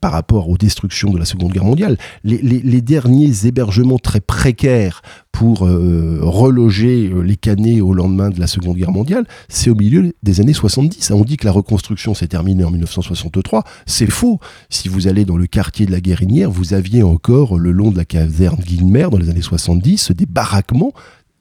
[0.01, 1.99] par rapport aux destructions de la Seconde Guerre mondiale.
[2.25, 8.47] les derniers hébergements très précaires pour euh, reloger euh, les canets au lendemain de la
[8.47, 11.11] Seconde Guerre mondiale, c'est au milieu des années 70.
[11.13, 13.65] On dit que la reconstruction s'est terminée en 1963.
[13.87, 14.39] C'est faux.
[14.69, 17.97] Si vous allez dans le quartier de la Guérinière, vous aviez encore le long de
[17.97, 20.93] la caserne Guilmer dans les années 70 des baraquements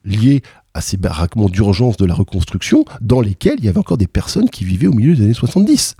[0.05, 4.07] liés à ces baraquements d'urgence de la reconstruction dans lesquels il y avait encore des
[4.07, 5.95] personnes qui vivaient au milieu des années 70.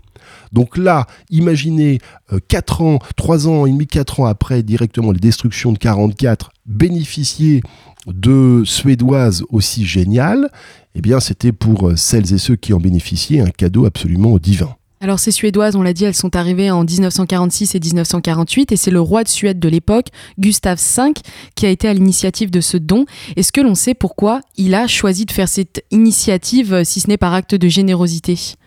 [0.51, 1.99] Donc là, imaginez
[2.47, 6.51] 4 euh, ans, 3 ans et demi, 4 ans après directement les destructions de 44,
[6.65, 7.61] bénéficier
[8.07, 10.49] de Suédoises aussi géniales,
[10.95, 14.75] eh bien c'était pour euh, celles et ceux qui en bénéficiaient un cadeau absolument divin.
[15.01, 18.91] Alors ces Suédoises, on l'a dit, elles sont arrivées en 1946 et 1948 et c'est
[18.91, 20.07] le roi de Suède de l'époque,
[20.37, 21.13] Gustave V,
[21.55, 23.05] qui a été à l'initiative de ce don.
[23.37, 27.17] Est-ce que l'on sait pourquoi il a choisi de faire cette initiative, si ce n'est
[27.17, 28.57] par acte de générosité?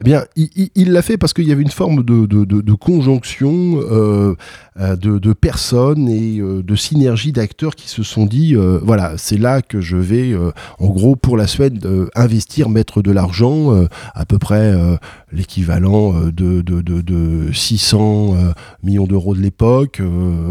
[0.00, 4.34] Eh bien, il l'a fait parce qu'il y avait une forme de, conjonction euh,
[4.80, 9.60] euh, de, personnes et euh, de synergie d'acteurs qui se sont dit voilà, c'est là
[9.60, 10.34] que je vais,
[10.78, 14.74] en gros, pour la Suède, investir, mettre de l'argent, à peu près
[15.32, 18.36] l'équivalent de, de, 600
[18.82, 20.00] millions d'euros de l'époque,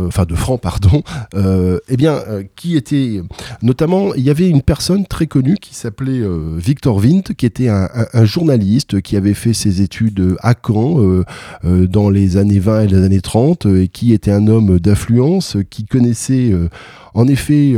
[0.08, 1.02] enfin de francs, pardon.
[1.36, 2.20] eh bien,
[2.56, 3.22] qui était
[3.64, 6.22] notamment, il y avait une personne très connue qui s'appelait
[6.58, 11.24] Victor Vint, qui était un, un journaliste qui avait fait ses études à Caen euh,
[11.64, 14.80] euh, dans les années 20 et les années 30 euh, et qui était un homme
[14.80, 16.54] d'influence qui connaissait
[17.14, 17.76] en effet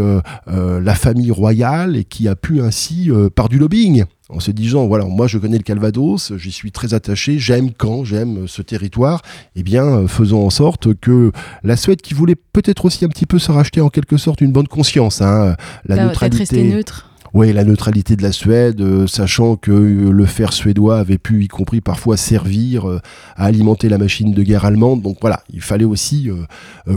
[0.47, 5.05] la famille royale et qui a pu ainsi, par du lobbying, en se disant voilà
[5.05, 9.21] moi je connais le Calvados, j'y suis très attaché, j'aime Caen, j'aime ce territoire,
[9.55, 11.31] eh bien faisons en sorte que
[11.63, 14.51] la Suède qui voulait peut-être aussi un petit peu se racheter en quelque sorte une
[14.51, 16.63] bonne conscience, hein, la neutralité.
[16.63, 21.17] neutre oui, la neutralité de la Suède, euh, sachant que euh, le fer suédois avait
[21.17, 22.99] pu, y compris parfois, servir euh,
[23.37, 25.01] à alimenter la machine de guerre allemande.
[25.01, 26.29] Donc voilà, il fallait aussi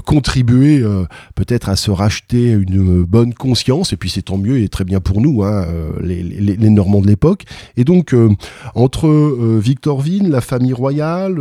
[0.04, 0.82] contribuer
[1.34, 3.92] peut-être à se racheter une bonne conscience.
[3.92, 5.66] Et puis c'est tant mieux et très bien pour nous, hein,
[6.02, 7.44] les, Normands de l'époque.
[7.76, 8.14] Et donc
[8.74, 9.08] entre
[9.58, 11.36] Victor Vine, la famille royale,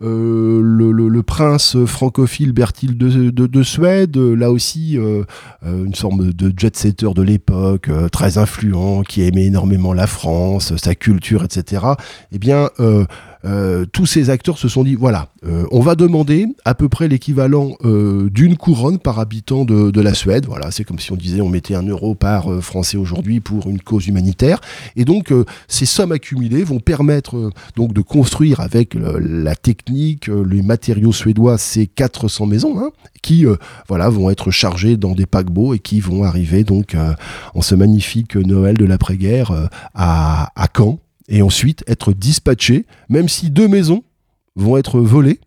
[0.00, 4.98] le, prince francophile Bertil de, de, de Suède, là aussi
[5.62, 11.44] une forme de jet-setter de l'époque très influent, qui aimait énormément la France, sa culture,
[11.44, 11.84] etc.,
[12.32, 13.04] eh bien, euh,
[13.44, 17.08] euh, tous ces acteurs se sont dit voilà, euh, on va demander à peu près
[17.08, 20.46] l'équivalent d'une couronne par habitant de, la Suède.
[20.46, 23.80] Voilà, c'est comme si on disait on mettait un euro par français aujourd'hui pour une
[23.80, 24.60] cause humanitaire.
[24.94, 25.32] Et donc
[25.68, 31.86] ces sommes accumulées vont permettre donc de construire avec la technique, les matériaux suédois, ces
[31.86, 32.90] 400 maisons hein,
[33.22, 33.44] qui
[33.88, 36.96] voilà vont être chargées dans des paquebots et qui vont arriver donc
[37.54, 42.86] en ce magnifique que Noël de l'après-guerre euh, à, à Caen et ensuite être dispatché,
[43.08, 44.02] même si deux maisons
[44.54, 45.40] vont être volées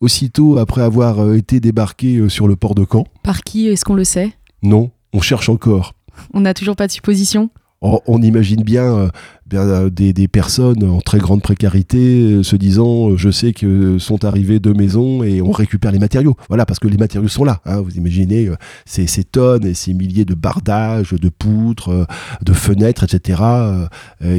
[0.00, 3.04] aussitôt après avoir euh, été débarquées euh, sur le port de Caen.
[3.22, 4.32] Par qui Est-ce qu'on le sait?
[4.62, 5.94] Non, on cherche encore.
[6.32, 7.50] On n'a toujours pas de supposition?
[7.80, 9.10] Oh, on imagine bien
[9.54, 14.24] euh, des, personnes en très grande précarité euh, se disant euh, je sais que sont
[14.24, 16.36] arrivées deux maisons et on récupère les matériaux.
[16.48, 17.60] Voilà, parce que les matériaux sont là.
[17.64, 17.80] Hein.
[17.80, 18.50] vous imaginez
[18.84, 22.06] ces, tonnes et ces milliers de bardages, de poutres,
[22.42, 23.42] de fenêtres, etc.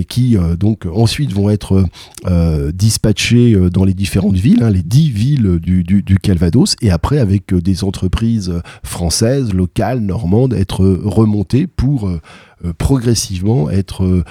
[0.07, 1.85] qui donc ensuite vont être
[2.73, 7.83] dispatchés dans les différentes villes, hein, les dix villes du, Calvados, et après avec des
[7.83, 12.09] entreprises françaises, locales, normandes, être remontées pour
[12.77, 14.23] progressivement être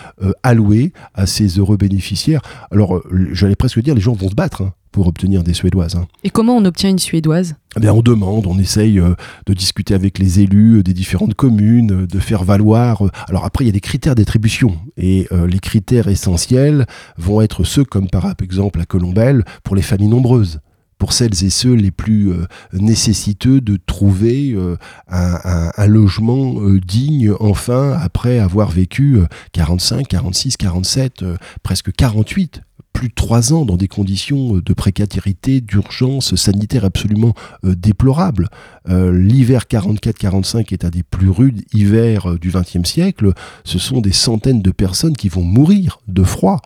[0.43, 0.68] allouées
[1.15, 2.43] à ces heureux bénéficiaires.
[2.71, 5.97] Alors, euh, j'allais presque dire, les gens vont se battre hein, pour obtenir des Suédoises.
[5.97, 6.07] Hein.
[6.25, 7.55] Et comment on obtient une Suédoise?
[7.81, 9.15] Eh On demande, on essaye euh,
[9.47, 13.07] de discuter avec les élus des différentes communes, de faire valoir.
[13.07, 14.77] Euh, alors après, il y a des critères d'attribution.
[14.97, 20.09] Et les critères essentiels vont être ceux, comme par exemple à Colombelle, pour les familles
[20.09, 20.61] nombreuses
[20.99, 24.77] pour celles et ceux les plus euh, nécessiteux de trouver euh,
[25.09, 29.21] un, logement euh, digne enfin après avoir vécu
[29.53, 31.25] 45, 46, 47,
[31.63, 37.33] presque 48 plus de trois ans dans des conditions de précarité, d'urgence sanitaire absolument
[37.63, 38.49] déplorables.
[38.89, 43.35] L'hiver 44-45 est un des plus rudes hivers du XXe siècle.
[43.63, 46.61] Ce sont des centaines de personnes qui vont mourir de froid.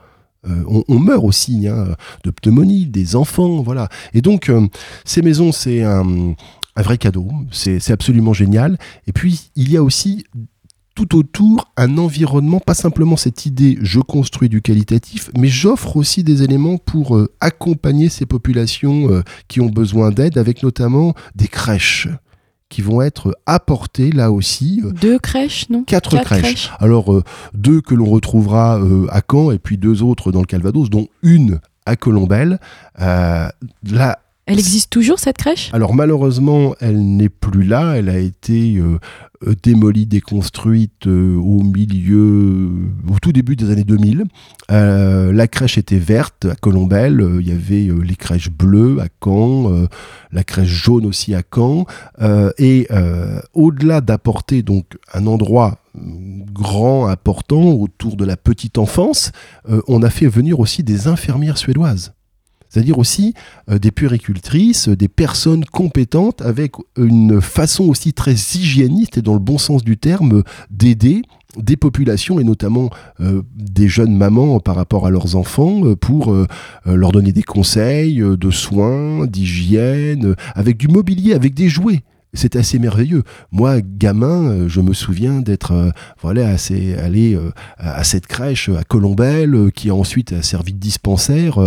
[0.46, 3.88] Euh, on, meurt aussi hein, de pneumonie, des enfants, voilà.
[4.12, 4.66] Et donc, euh,
[5.04, 6.34] ces maisons, c'est un,
[6.76, 7.28] un vrai cadeau.
[7.50, 8.78] C'est absolument génial.
[9.06, 10.24] Et puis, il y a aussi
[10.94, 16.22] tout autour un environnement, pas simplement cette idée je construis du qualitatif, mais j'offre aussi
[16.22, 21.48] des éléments pour euh, accompagner ces populations euh, qui ont besoin d'aide, avec notamment des
[21.48, 22.08] crèches
[22.72, 24.80] qui vont être apportées là aussi.
[24.84, 25.84] Euh, deux crèches, non?
[25.84, 26.70] Quatre, crèches.
[26.78, 28.80] Alors, deux que l'on retrouvera
[29.10, 32.58] à Caen et puis deux autres dans le Calvados, dont une à Colombelle.
[32.98, 33.52] là,
[34.46, 35.70] elle existe toujours cette crèche?
[35.72, 37.94] Alors malheureusement, elle n'est plus là.
[37.96, 38.98] Elle a été euh,
[39.46, 42.68] euh, démolie, déconstruite euh, au milieu,
[43.08, 44.24] au tout début des années 2000.
[44.68, 47.24] la crèche était verte à Colombelle.
[47.40, 49.86] Il y avait les crèches bleues à Caen,
[50.32, 51.86] la crèche jaune aussi à Caen.
[52.58, 52.88] et
[53.54, 59.30] au-delà d'apporter donc un endroit grand, important autour de la petite enfance,
[59.88, 62.12] on a fait venir aussi des infirmières suédoises
[62.72, 63.34] c'est-à-dire aussi
[63.70, 69.40] euh, des puéricultrices, des personnes compétentes avec une façon aussi très hygiéniste et dans le
[69.40, 71.22] bon sens du terme d'aider
[71.58, 72.88] des populations et notamment
[73.20, 76.34] euh, des jeunes mamans par rapport à leurs enfants euh, pour
[76.86, 82.02] leur donner des conseils de soins, d'hygiène, avec du mobilier, avec des jouets
[82.34, 83.22] c'est assez merveilleux.
[83.50, 85.90] Moi, gamin, euh, je me souviens d'être euh,
[86.20, 91.58] voilà, assez, allé euh, à cette crèche à Colombelle, qui a ensuite servi de dispensaire.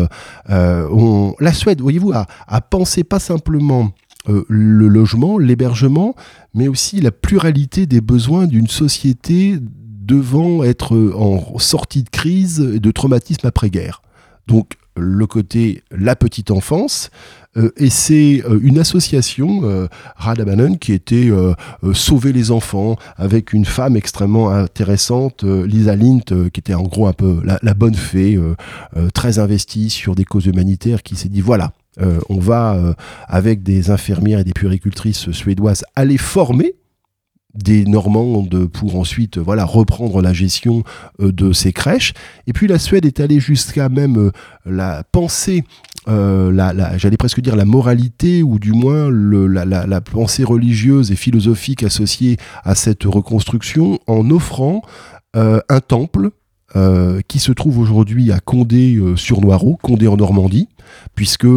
[0.48, 3.92] la Suède, voyez-vous, a, a, pensé pas simplement
[4.28, 6.16] le logement, l'hébergement,
[6.54, 12.80] mais aussi la pluralité des besoins d'une société devant être en sortie de crise et
[12.80, 14.02] de traumatisme après-guerre.
[14.48, 17.10] Donc le côté la petite enfance,
[17.58, 19.88] euh, et c'est euh, une association, euh,
[20.80, 21.30] qui était
[21.94, 27.14] Sauver les enfants, avec une femme extrêmement intéressante, Lisa Lint, qui était en gros un
[27.14, 28.40] peu la, bonne fée,
[29.14, 31.74] très investie sur des causes humanitaires, qui s'est dit voilà,
[32.30, 32.96] on va,
[33.28, 36.76] avec des infirmières et des puéricultrices suédoises, aller former
[37.56, 40.84] des Normandes pour ensuite voilà reprendre la gestion
[41.20, 42.14] de ces crèches.
[42.48, 44.32] Et puis la Suède est allée jusqu'à même
[44.66, 45.64] la pensée
[46.08, 51.16] euh, la, j'allais presque dire la moralité ou du moins le, la, pensée religieuse et
[51.16, 54.82] philosophique associée à cette reconstruction en offrant
[55.36, 56.30] euh, un temple
[56.76, 60.68] euh, qui se trouve aujourd'hui à Condé sur Noireau, Condé en Normandie,
[61.16, 61.48] puisque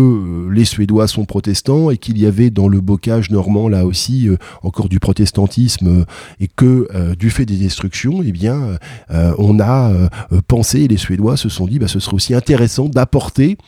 [0.51, 4.29] les Suédois sont protestants et qu'il y avait dans le bocage normand là aussi
[4.63, 6.05] encore du protestantisme
[6.41, 8.79] et que du fait des destructions, eh bien,
[9.11, 9.93] on a
[10.47, 13.59] pensé, les Suédois se sont dit, bah, ce serait aussi intéressant d'apporter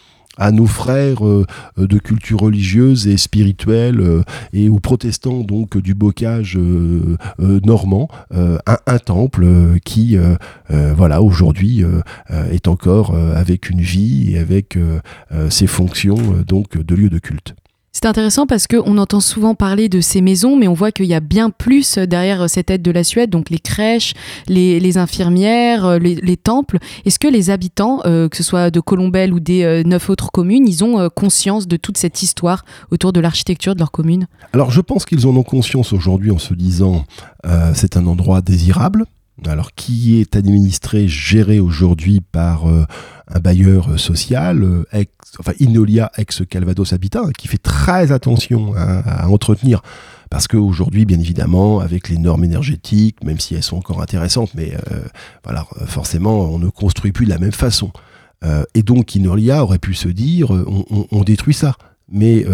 [0.40, 4.22] à nos frères euh, de culture religieuse et spirituelle euh,
[4.52, 7.16] et aux protestants donc du bocage euh,
[7.64, 9.46] normand un, temple
[9.84, 10.16] qui
[10.68, 11.84] voilà aujourd'hui
[12.28, 14.78] est encore avec une vie et avec
[15.48, 16.16] ses fonctions
[16.46, 17.54] donc de lieu de culte.
[17.92, 21.14] C'est intéressant parce qu'on entend souvent parler de ces maisons, mais on voit qu'il y
[21.14, 24.14] a bien plus derrière cette aide de la Suède, donc les crèches,
[24.46, 26.78] les, infirmières, euh, les, temples.
[27.04, 30.30] Est-ce que les habitants, euh, que ce soit de Colombelle ou des euh, neuf autres
[30.30, 34.28] communes, ils ont conscience de toute cette histoire autour de l'architecture de leur commune?
[34.52, 37.04] Alors je pense qu'ils en ont conscience aujourd'hui en se disant
[37.74, 39.04] c'est un endroit désirable,
[39.46, 42.84] alors qui est administré, géré aujourd'hui par euh,
[43.28, 49.28] un bailleur social, euh, ex, enfin Inolia ex Calvados Habitat, qui fait très attention à,
[49.28, 49.82] entretenir.
[50.30, 54.74] Parce qu'aujourd'hui, bien évidemment, avec les normes énergétiques, même si elles sont encore intéressantes, mais
[54.92, 55.00] euh,
[55.42, 57.90] voilà, forcément, on ne construit plus de la même façon.
[58.74, 61.74] et donc, Inolia aurait pu se dire, on, on détruit ça.
[62.12, 62.46] Mais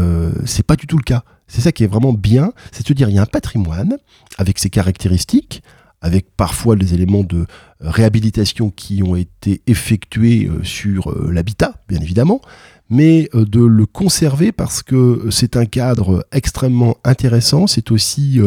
[0.47, 1.23] c'est pas du tout le cas.
[1.49, 3.99] C'est ça qui est vraiment bien, c'est de se dire, il y a un patrimoine
[4.39, 5.63] avec ses caractéristiques,
[6.07, 7.47] avec parfois des éléments de
[7.81, 12.41] réhabilitation qui ont été effectués euh, sur euh, l'habitat, bien évidemment,
[12.89, 17.67] mais euh, de le conserver parce que c'est un cadre extrêmement intéressant.
[17.67, 18.39] C'est aussi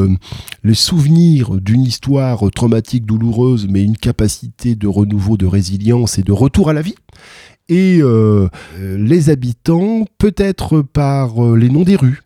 [0.61, 6.31] le souvenir d'une histoire traumatique, douloureuse, mais une capacité de renouveau, de résilience et de
[6.31, 6.95] retour à la vie.
[7.67, 8.01] Et
[8.79, 12.21] les habitants, peut-être par les noms des rues,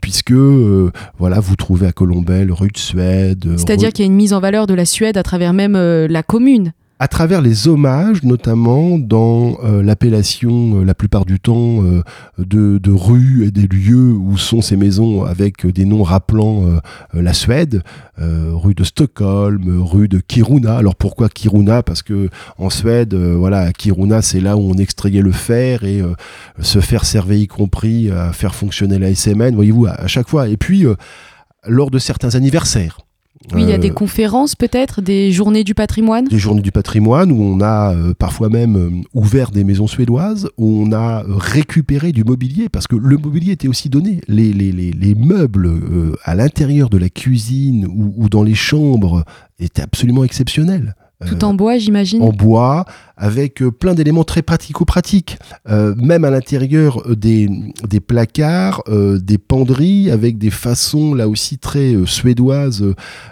[0.00, 3.56] puisque euh, voilà, vous trouvez à Colombelle, rue de Suède.
[3.56, 6.06] C'est-à-dire qu'il y a une mise en valeur de la Suède à travers même euh,
[6.08, 11.82] la commune à travers les hommages, notamment dans euh, l'appellation, euh, la plupart du temps,
[11.82, 12.02] euh,
[12.38, 16.80] de, de, rues et des lieux où sont ces maisons avec des noms rappelant
[17.12, 17.82] la Suède,
[18.18, 20.76] rue de Stockholm, rue de Kiruna.
[20.76, 21.82] Alors pourquoi Kiruna?
[21.82, 22.28] Parce que
[22.58, 26.02] en Suède, voilà, Kiruna, c'est là où on extrayait le fer et
[26.60, 30.48] ce fer servait y compris à faire fonctionner la SMN, voyez-vous, à chaque fois.
[30.48, 30.84] Et puis,
[31.66, 32.98] lors de certains anniversaires,
[33.52, 36.26] Oui, il y a des conférences peut-être, des journées du patrimoine?
[36.26, 40.92] Des journées du patrimoine où on a parfois même ouvert des maisons suédoises, où on
[40.92, 44.20] a récupéré du mobilier, parce que le mobilier était aussi donné.
[44.28, 45.70] Les, les, les, les meubles
[46.24, 49.24] à l'intérieur de la cuisine ou, ou, dans les chambres
[49.58, 50.94] étaient absolument exceptionnels.
[51.26, 52.84] Tout en bois, j'imagine En bois,
[53.16, 55.38] avec euh, plein d'éléments très pratico-pratiques.
[55.68, 57.48] Euh, même à l'intérieur euh, des,
[57.88, 62.84] des placards, des penderies, avec des façons là aussi très suédoises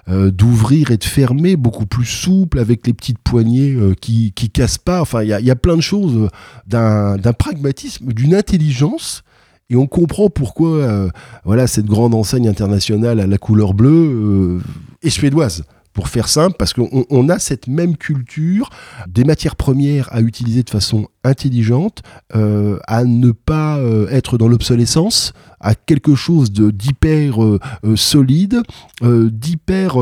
[0.08, 5.00] d'ouvrir et de fermer, beaucoup plus souples, avec les petites poignées qui qui cassent pas.
[5.00, 6.28] Enfin, il y a, y a, plein de choses
[6.66, 9.22] d'un pragmatisme, d'une intelligence.
[9.70, 11.08] Et on comprend pourquoi
[11.44, 14.60] voilà, cette grande enseigne internationale à la couleur bleue
[15.02, 18.70] est suédoise pour faire simple, parce qu'on a cette même culture
[19.08, 22.02] des matières premières à utiliser de façon intelligente,
[22.34, 27.60] euh, à ne pas euh, être dans l'obsolescence, à quelque chose d'hyper euh,
[27.96, 28.62] solide,
[29.02, 29.96] d'hyper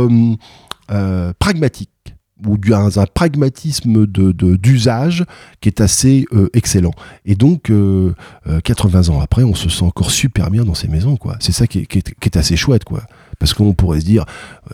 [1.38, 1.91] pragmatique
[2.47, 5.26] ou dans un pragmatisme d'usage de,
[5.61, 6.24] qui est assez
[6.55, 6.93] excellent.
[7.26, 7.70] Et donc,
[8.64, 11.16] 80 ans après, on se sent encore super bien dans ces maisons.
[11.16, 11.36] quoi.
[11.41, 12.84] C'est ça qui est, qui, est, qui est, assez chouette.
[12.84, 13.03] quoi.
[13.41, 14.26] Parce qu'on pourrait se dire,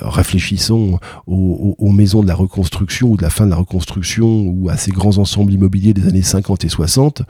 [0.02, 4.68] euh, réfléchissons aux, maisons de la reconstruction ou de la fin de la reconstruction ou
[4.68, 7.22] à ces grands ensembles immobiliers des années 50 et 60,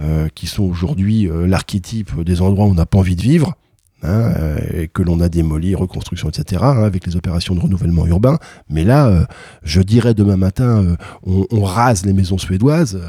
[0.00, 3.54] euh, qui sont aujourd'hui euh, l'archétype des endroits où on n'a pas envie de vivre.
[4.06, 4.34] Hein,
[4.74, 8.38] et que l'on a démoli, reconstruction, etc., hein, avec les opérations de renouvellement urbain.
[8.68, 9.26] Mais là,
[9.62, 10.84] je dirais demain matin,
[11.22, 13.00] on, rase les maisons suédoises.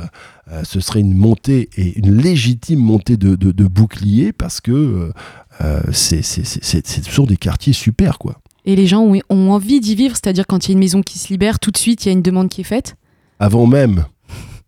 [0.63, 5.11] ce serait une montée et une légitime montée de, de, de boucliers parce que
[5.61, 8.39] euh, c'est toujours des quartiers super, quoi.
[8.65, 11.01] Et les gens ont, ont envie d'y vivre, c'est-à-dire quand il y a une maison
[11.01, 12.95] qui se libère, tout de suite, il y a une demande qui est faite?
[13.39, 14.05] Avant même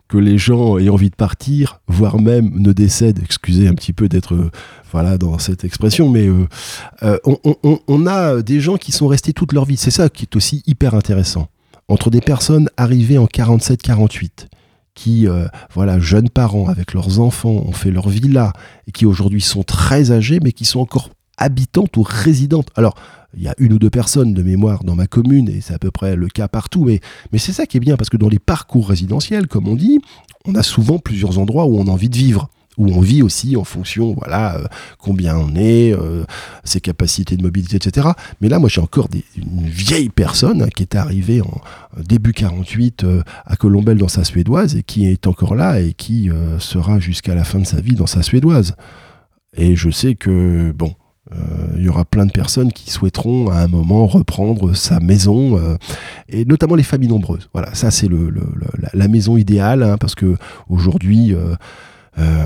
[0.08, 4.08] que les gens aient envie de partir, voire même ne décèdent, excusez un petit peu
[4.08, 4.52] d'être euh,
[4.92, 9.34] voilà dans cette expression, mais euh, on, on, on, a des gens qui sont restés
[9.34, 9.76] toute leur vie.
[9.76, 11.50] C'est ça qui est aussi hyper intéressant.
[11.90, 14.48] Entre des personnes arrivées en 47-48,
[14.98, 18.52] qui, euh, voilà, jeunes parents avec leurs enfants ont fait leur villa
[18.88, 22.70] et qui aujourd'hui sont très âgés, mais qui sont encore habitantes ou résidentes.
[22.76, 22.95] Alors,
[23.38, 25.78] il y a une ou deux personnes de mémoire dans ma commune, et c'est à
[25.78, 27.00] peu près le cas partout, mais,
[27.32, 30.00] mais c'est ça qui est bien, parce que dans les parcours résidentiels, comme on dit,
[30.45, 33.55] on a souvent plusieurs endroits où on a envie de vivre où on vit aussi
[33.55, 34.65] en fonction, voilà, euh,
[34.99, 36.23] combien on est, euh,
[36.63, 38.09] ses capacités de mobilité, etc.
[38.39, 41.61] Mais là, moi, j'ai encore une vieille personne hein, qui est arrivée en
[42.01, 46.30] début 48 euh, à Colombelle dans sa suédoise et qui est encore là et qui
[46.59, 48.75] sera jusqu'à la fin de sa vie dans sa suédoise.
[49.55, 50.93] Et je sais que, bon,
[51.75, 55.59] il y aura plein de personnes qui souhaiteront à un moment reprendre sa maison,
[56.30, 57.49] et notamment les familles nombreuses.
[57.53, 58.07] Voilà, ça c'est
[58.93, 60.36] la, maison idéale, hein, parce que
[60.69, 61.55] aujourd'hui, euh,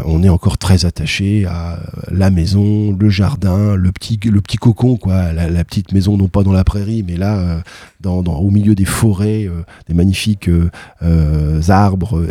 [0.05, 1.79] on est encore très attaché à
[2.11, 6.43] la maison, le jardin, le petit, le petit cocon, quoi, la, petite maison, non pas
[6.43, 7.61] dans la prairie, mais là, euh,
[8.05, 10.49] au milieu des forêts, euh, des magnifiques
[11.69, 12.25] arbres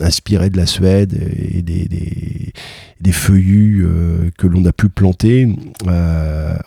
[0.00, 3.86] inspirés de la Suède et des, feuillus
[4.36, 5.48] que l'on a pu planter,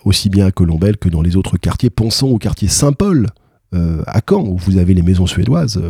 [0.05, 1.89] aussi bien à Colombelle que dans les autres quartiers.
[1.89, 3.27] Pensons au quartier Saint-Paul.
[3.73, 5.81] à Caen, où vous avez les maisons suédoises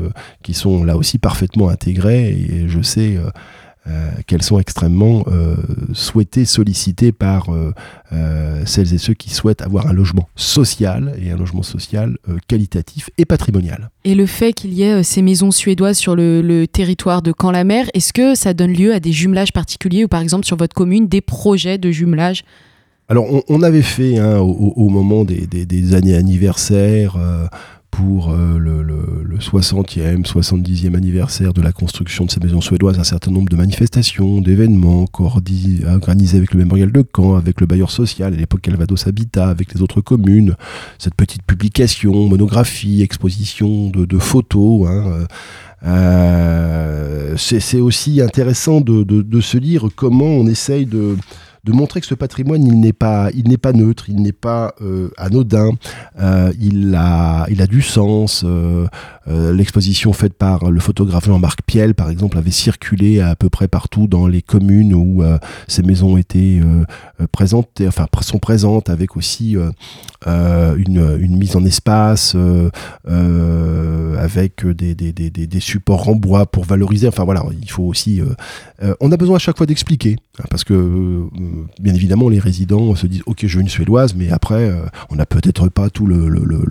[0.41, 2.30] qui sont là aussi parfaitement intégrées.
[2.30, 3.30] Et je sais euh,
[4.25, 5.55] qu'elles sont extrêmement euh,
[5.93, 11.38] souhaitées, sollicitées par euh, celles et ceux qui souhaitent avoir un logement social et un
[11.38, 12.17] logement social
[12.47, 13.89] qualitatif et patrimonial.
[14.03, 18.13] Et le fait qu'il y ait ces maisons suédoises sur le, territoire de Camp-la-Mer, est-ce
[18.13, 21.21] que ça donne lieu à des jumelages particuliers ou par exemple sur votre commune des
[21.21, 22.43] projets de jumelage?
[23.09, 27.17] Alors, on, avait fait hein, au, moment des, des années anniversaires,
[27.97, 28.86] pour euh, le,
[29.38, 33.55] le, 60e, 70e anniversaire de la construction de ces maisons suédoises, un certain nombre de
[33.55, 39.07] manifestations, d'événements organisés avec le mémorial de Caen, avec le bailleur social, à l'époque Calvados
[39.07, 40.55] Habitat, avec les autres communes,
[40.97, 44.88] cette petite publication, monographie, exposition de, photos.
[44.88, 45.25] Hein, euh,
[45.85, 51.15] euh, c'est aussi intéressant de, de, se dire comment on essaye de
[51.68, 54.74] de montrer que ce patrimoine, il n'est pas, il n'est pas neutre, il n'est pas
[54.82, 55.72] euh, anodin,
[56.20, 58.45] euh, il, a, il a du sens.
[58.45, 58.88] Euh,
[59.28, 64.07] l'exposition faite par le photographe Jean-Marc Piel, par exemple, avait circulé à peu près partout
[64.07, 65.22] dans les communes où
[65.68, 66.61] ces maisons étaient
[67.34, 69.57] présentées, enfin sont présentes, avec aussi
[70.26, 72.38] une, mise en espace,
[73.05, 77.09] avec des, supports en bois pour valoriser.
[77.09, 78.22] Enfin voilà, il faut aussi.
[79.01, 81.28] on a besoin à chaque fois d'expliquer, hein, parce que
[81.80, 84.72] bien évidemment, les résidents se disent Ok, je veux une suédoise, mais après,
[85.10, 86.64] on n'a peut-être pas tout le, le, le,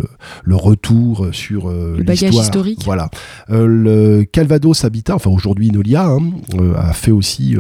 [0.45, 2.83] le retour sur le bagage historique.
[2.85, 3.11] Voilà.
[3.49, 6.21] le Calvados Habitat, enfin aujourd'hui Nolia, hein,
[6.77, 7.57] a fait aussi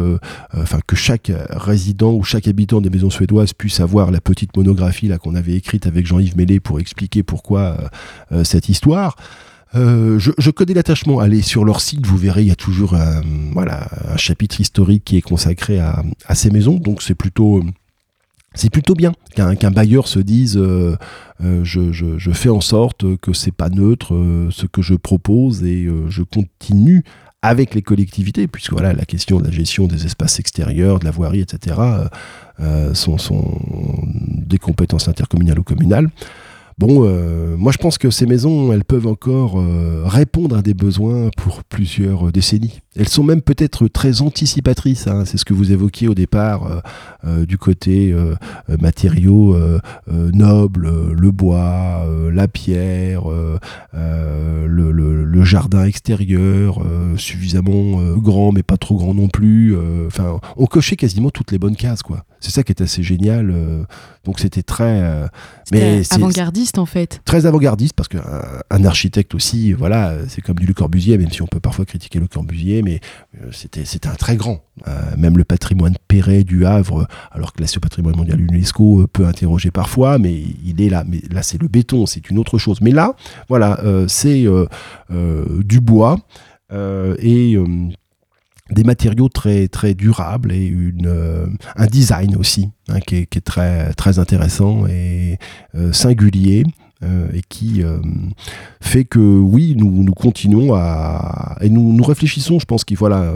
[0.56, 5.08] enfin, que chaque résident ou chaque habitant des maisons suédoises puisse avoir la petite monographie
[5.08, 7.76] là qu'on avait écrite avec Jean-Yves Mellet pour expliquer pourquoi
[8.44, 9.16] cette histoire.
[9.76, 11.20] Euh, je, connais l'attachement.
[11.20, 13.22] Allez sur leur site, vous verrez, il y a toujours un,
[13.52, 16.02] voilà, un chapitre historique qui est consacré à,
[16.34, 16.76] ces maisons.
[16.76, 17.62] Donc c'est plutôt,
[18.54, 20.96] c'est plutôt bien qu'un bailleur se dise euh,
[21.44, 24.14] euh, je, fais en sorte que c'est pas neutre
[24.50, 27.04] ce que je propose et je continue
[27.42, 31.10] avec les collectivités, puisque voilà, la question de la gestion des espaces extérieurs, de la
[31.10, 31.76] voirie, etc.,
[32.94, 33.60] sont, sont
[34.02, 36.10] des compétences intercommunales ou communales.
[36.78, 40.74] Bon, euh, moi je pense que ces maisons, elles peuvent encore euh, répondre à des
[40.74, 42.80] besoins pour plusieurs décennies.
[42.96, 45.24] Elles sont même peut-être très anticipatrices, hein.
[45.24, 46.82] c'est ce que vous évoquiez au départ
[47.24, 48.14] euh, du côté
[48.80, 49.56] matériaux
[50.06, 53.24] nobles, le bois, la pierre,
[53.94, 56.82] le, jardin extérieur,
[57.16, 59.76] suffisamment grand mais pas trop grand non plus.
[60.06, 62.24] Enfin, on cochait quasiment toutes les bonnes cases, quoi.
[62.46, 63.52] C'est ça qui est assez génial.
[64.24, 65.28] donc c'était très...
[65.72, 67.20] mais avant-gardiste en fait.
[67.24, 68.22] Très avant-gardiste parce qu'un
[68.70, 72.20] un architecte aussi, voilà, c'est comme du Le Corbusier, même si on peut parfois critiquer
[72.20, 73.00] Le Corbusier, mais
[73.42, 74.62] euh, c'était c'était un très grand.
[74.86, 79.26] Euh, même le patrimoine Perret du Havre, alors c'est au patrimoine mondial UNESCO, euh, peut
[79.26, 81.04] interroger parfois, mais il est là.
[81.06, 82.80] Mais là c'est le béton, c'est une autre chose.
[82.80, 83.14] Mais là,
[83.48, 84.46] voilà, c'est
[85.64, 86.18] du bois
[86.72, 87.56] et
[88.70, 94.18] des matériaux très très durables et une, un design aussi hein, qui, est, très très
[94.18, 95.38] intéressant et
[95.74, 96.64] euh, singulier
[97.04, 97.98] euh, et qui euh,
[98.80, 102.58] fait que oui nous, nous continuons à et nous, nous réfléchissons.
[102.58, 103.32] Je pense qu'il voilà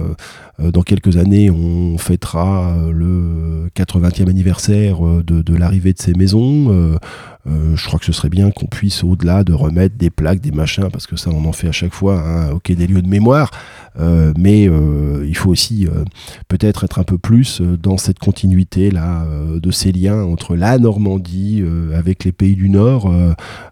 [0.59, 6.99] dans quelques années on fêtera le 80e anniversaire de, l'arrivée de ces maisons.
[7.47, 10.89] Je crois que ce serait bien qu'on puisse au-delà de remettre des plaques des machins
[10.93, 13.51] parce que ça on en fait à chaque fois hein, ok des lieux de mémoire.
[13.90, 16.05] euh, mais euh, il faut aussi euh,
[16.49, 19.27] peut-être être un peu plus dans cette continuité là
[19.61, 21.63] de ces liens entre la Normandie
[21.95, 23.13] avec les pays du Nord.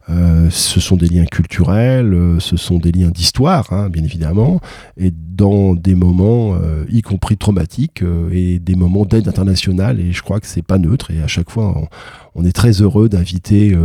[0.08, 4.60] ce sont des liens culturels, ce sont des liens d'histoire, hein, bien évidemment,
[4.96, 6.56] et dans des moments,
[6.90, 8.02] y compris traumatiques,
[8.32, 10.00] et des moments d'aide internationale.
[10.00, 11.10] Et je crois que c'est pas neutre.
[11.10, 11.88] Et à chaque fois,
[12.34, 13.76] on, est très heureux d'inviter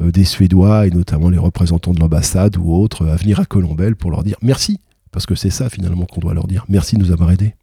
[0.00, 4.10] des Suédois et notamment les représentants de l'ambassade ou autres à venir à Colombelle pour
[4.10, 4.78] leur dire merci
[5.12, 6.64] parce que c'est ça finalement qu'on doit leur dire.
[6.68, 7.54] Merci de nous avoir aidés.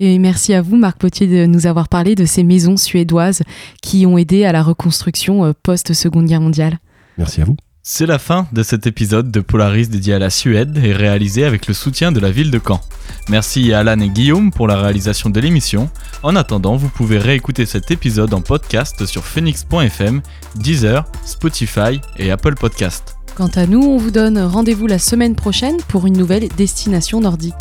[0.00, 3.42] Et merci à vous, Marc Potier, de nous avoir parlé de ces maisons suédoises
[3.80, 6.78] qui ont aidé à la reconstruction euh, post-Seconde Guerre mondiale.
[7.16, 7.56] Merci à vous.
[7.86, 11.66] C'est la fin de cet épisode de Polaris dédié à la Suède et réalisé avec
[11.66, 12.80] le soutien de la ville de Caen.
[13.28, 15.90] Merci à Alan et Guillaume pour la réalisation de l'émission.
[16.22, 20.22] En attendant, vous pouvez réécouter cet épisode en podcast sur phoenix.fm,
[20.56, 23.16] Deezer, Spotify et Apple Podcast.
[23.36, 27.54] Quant à nous, on vous donne rendez-vous la semaine prochaine pour une nouvelle destination nordique.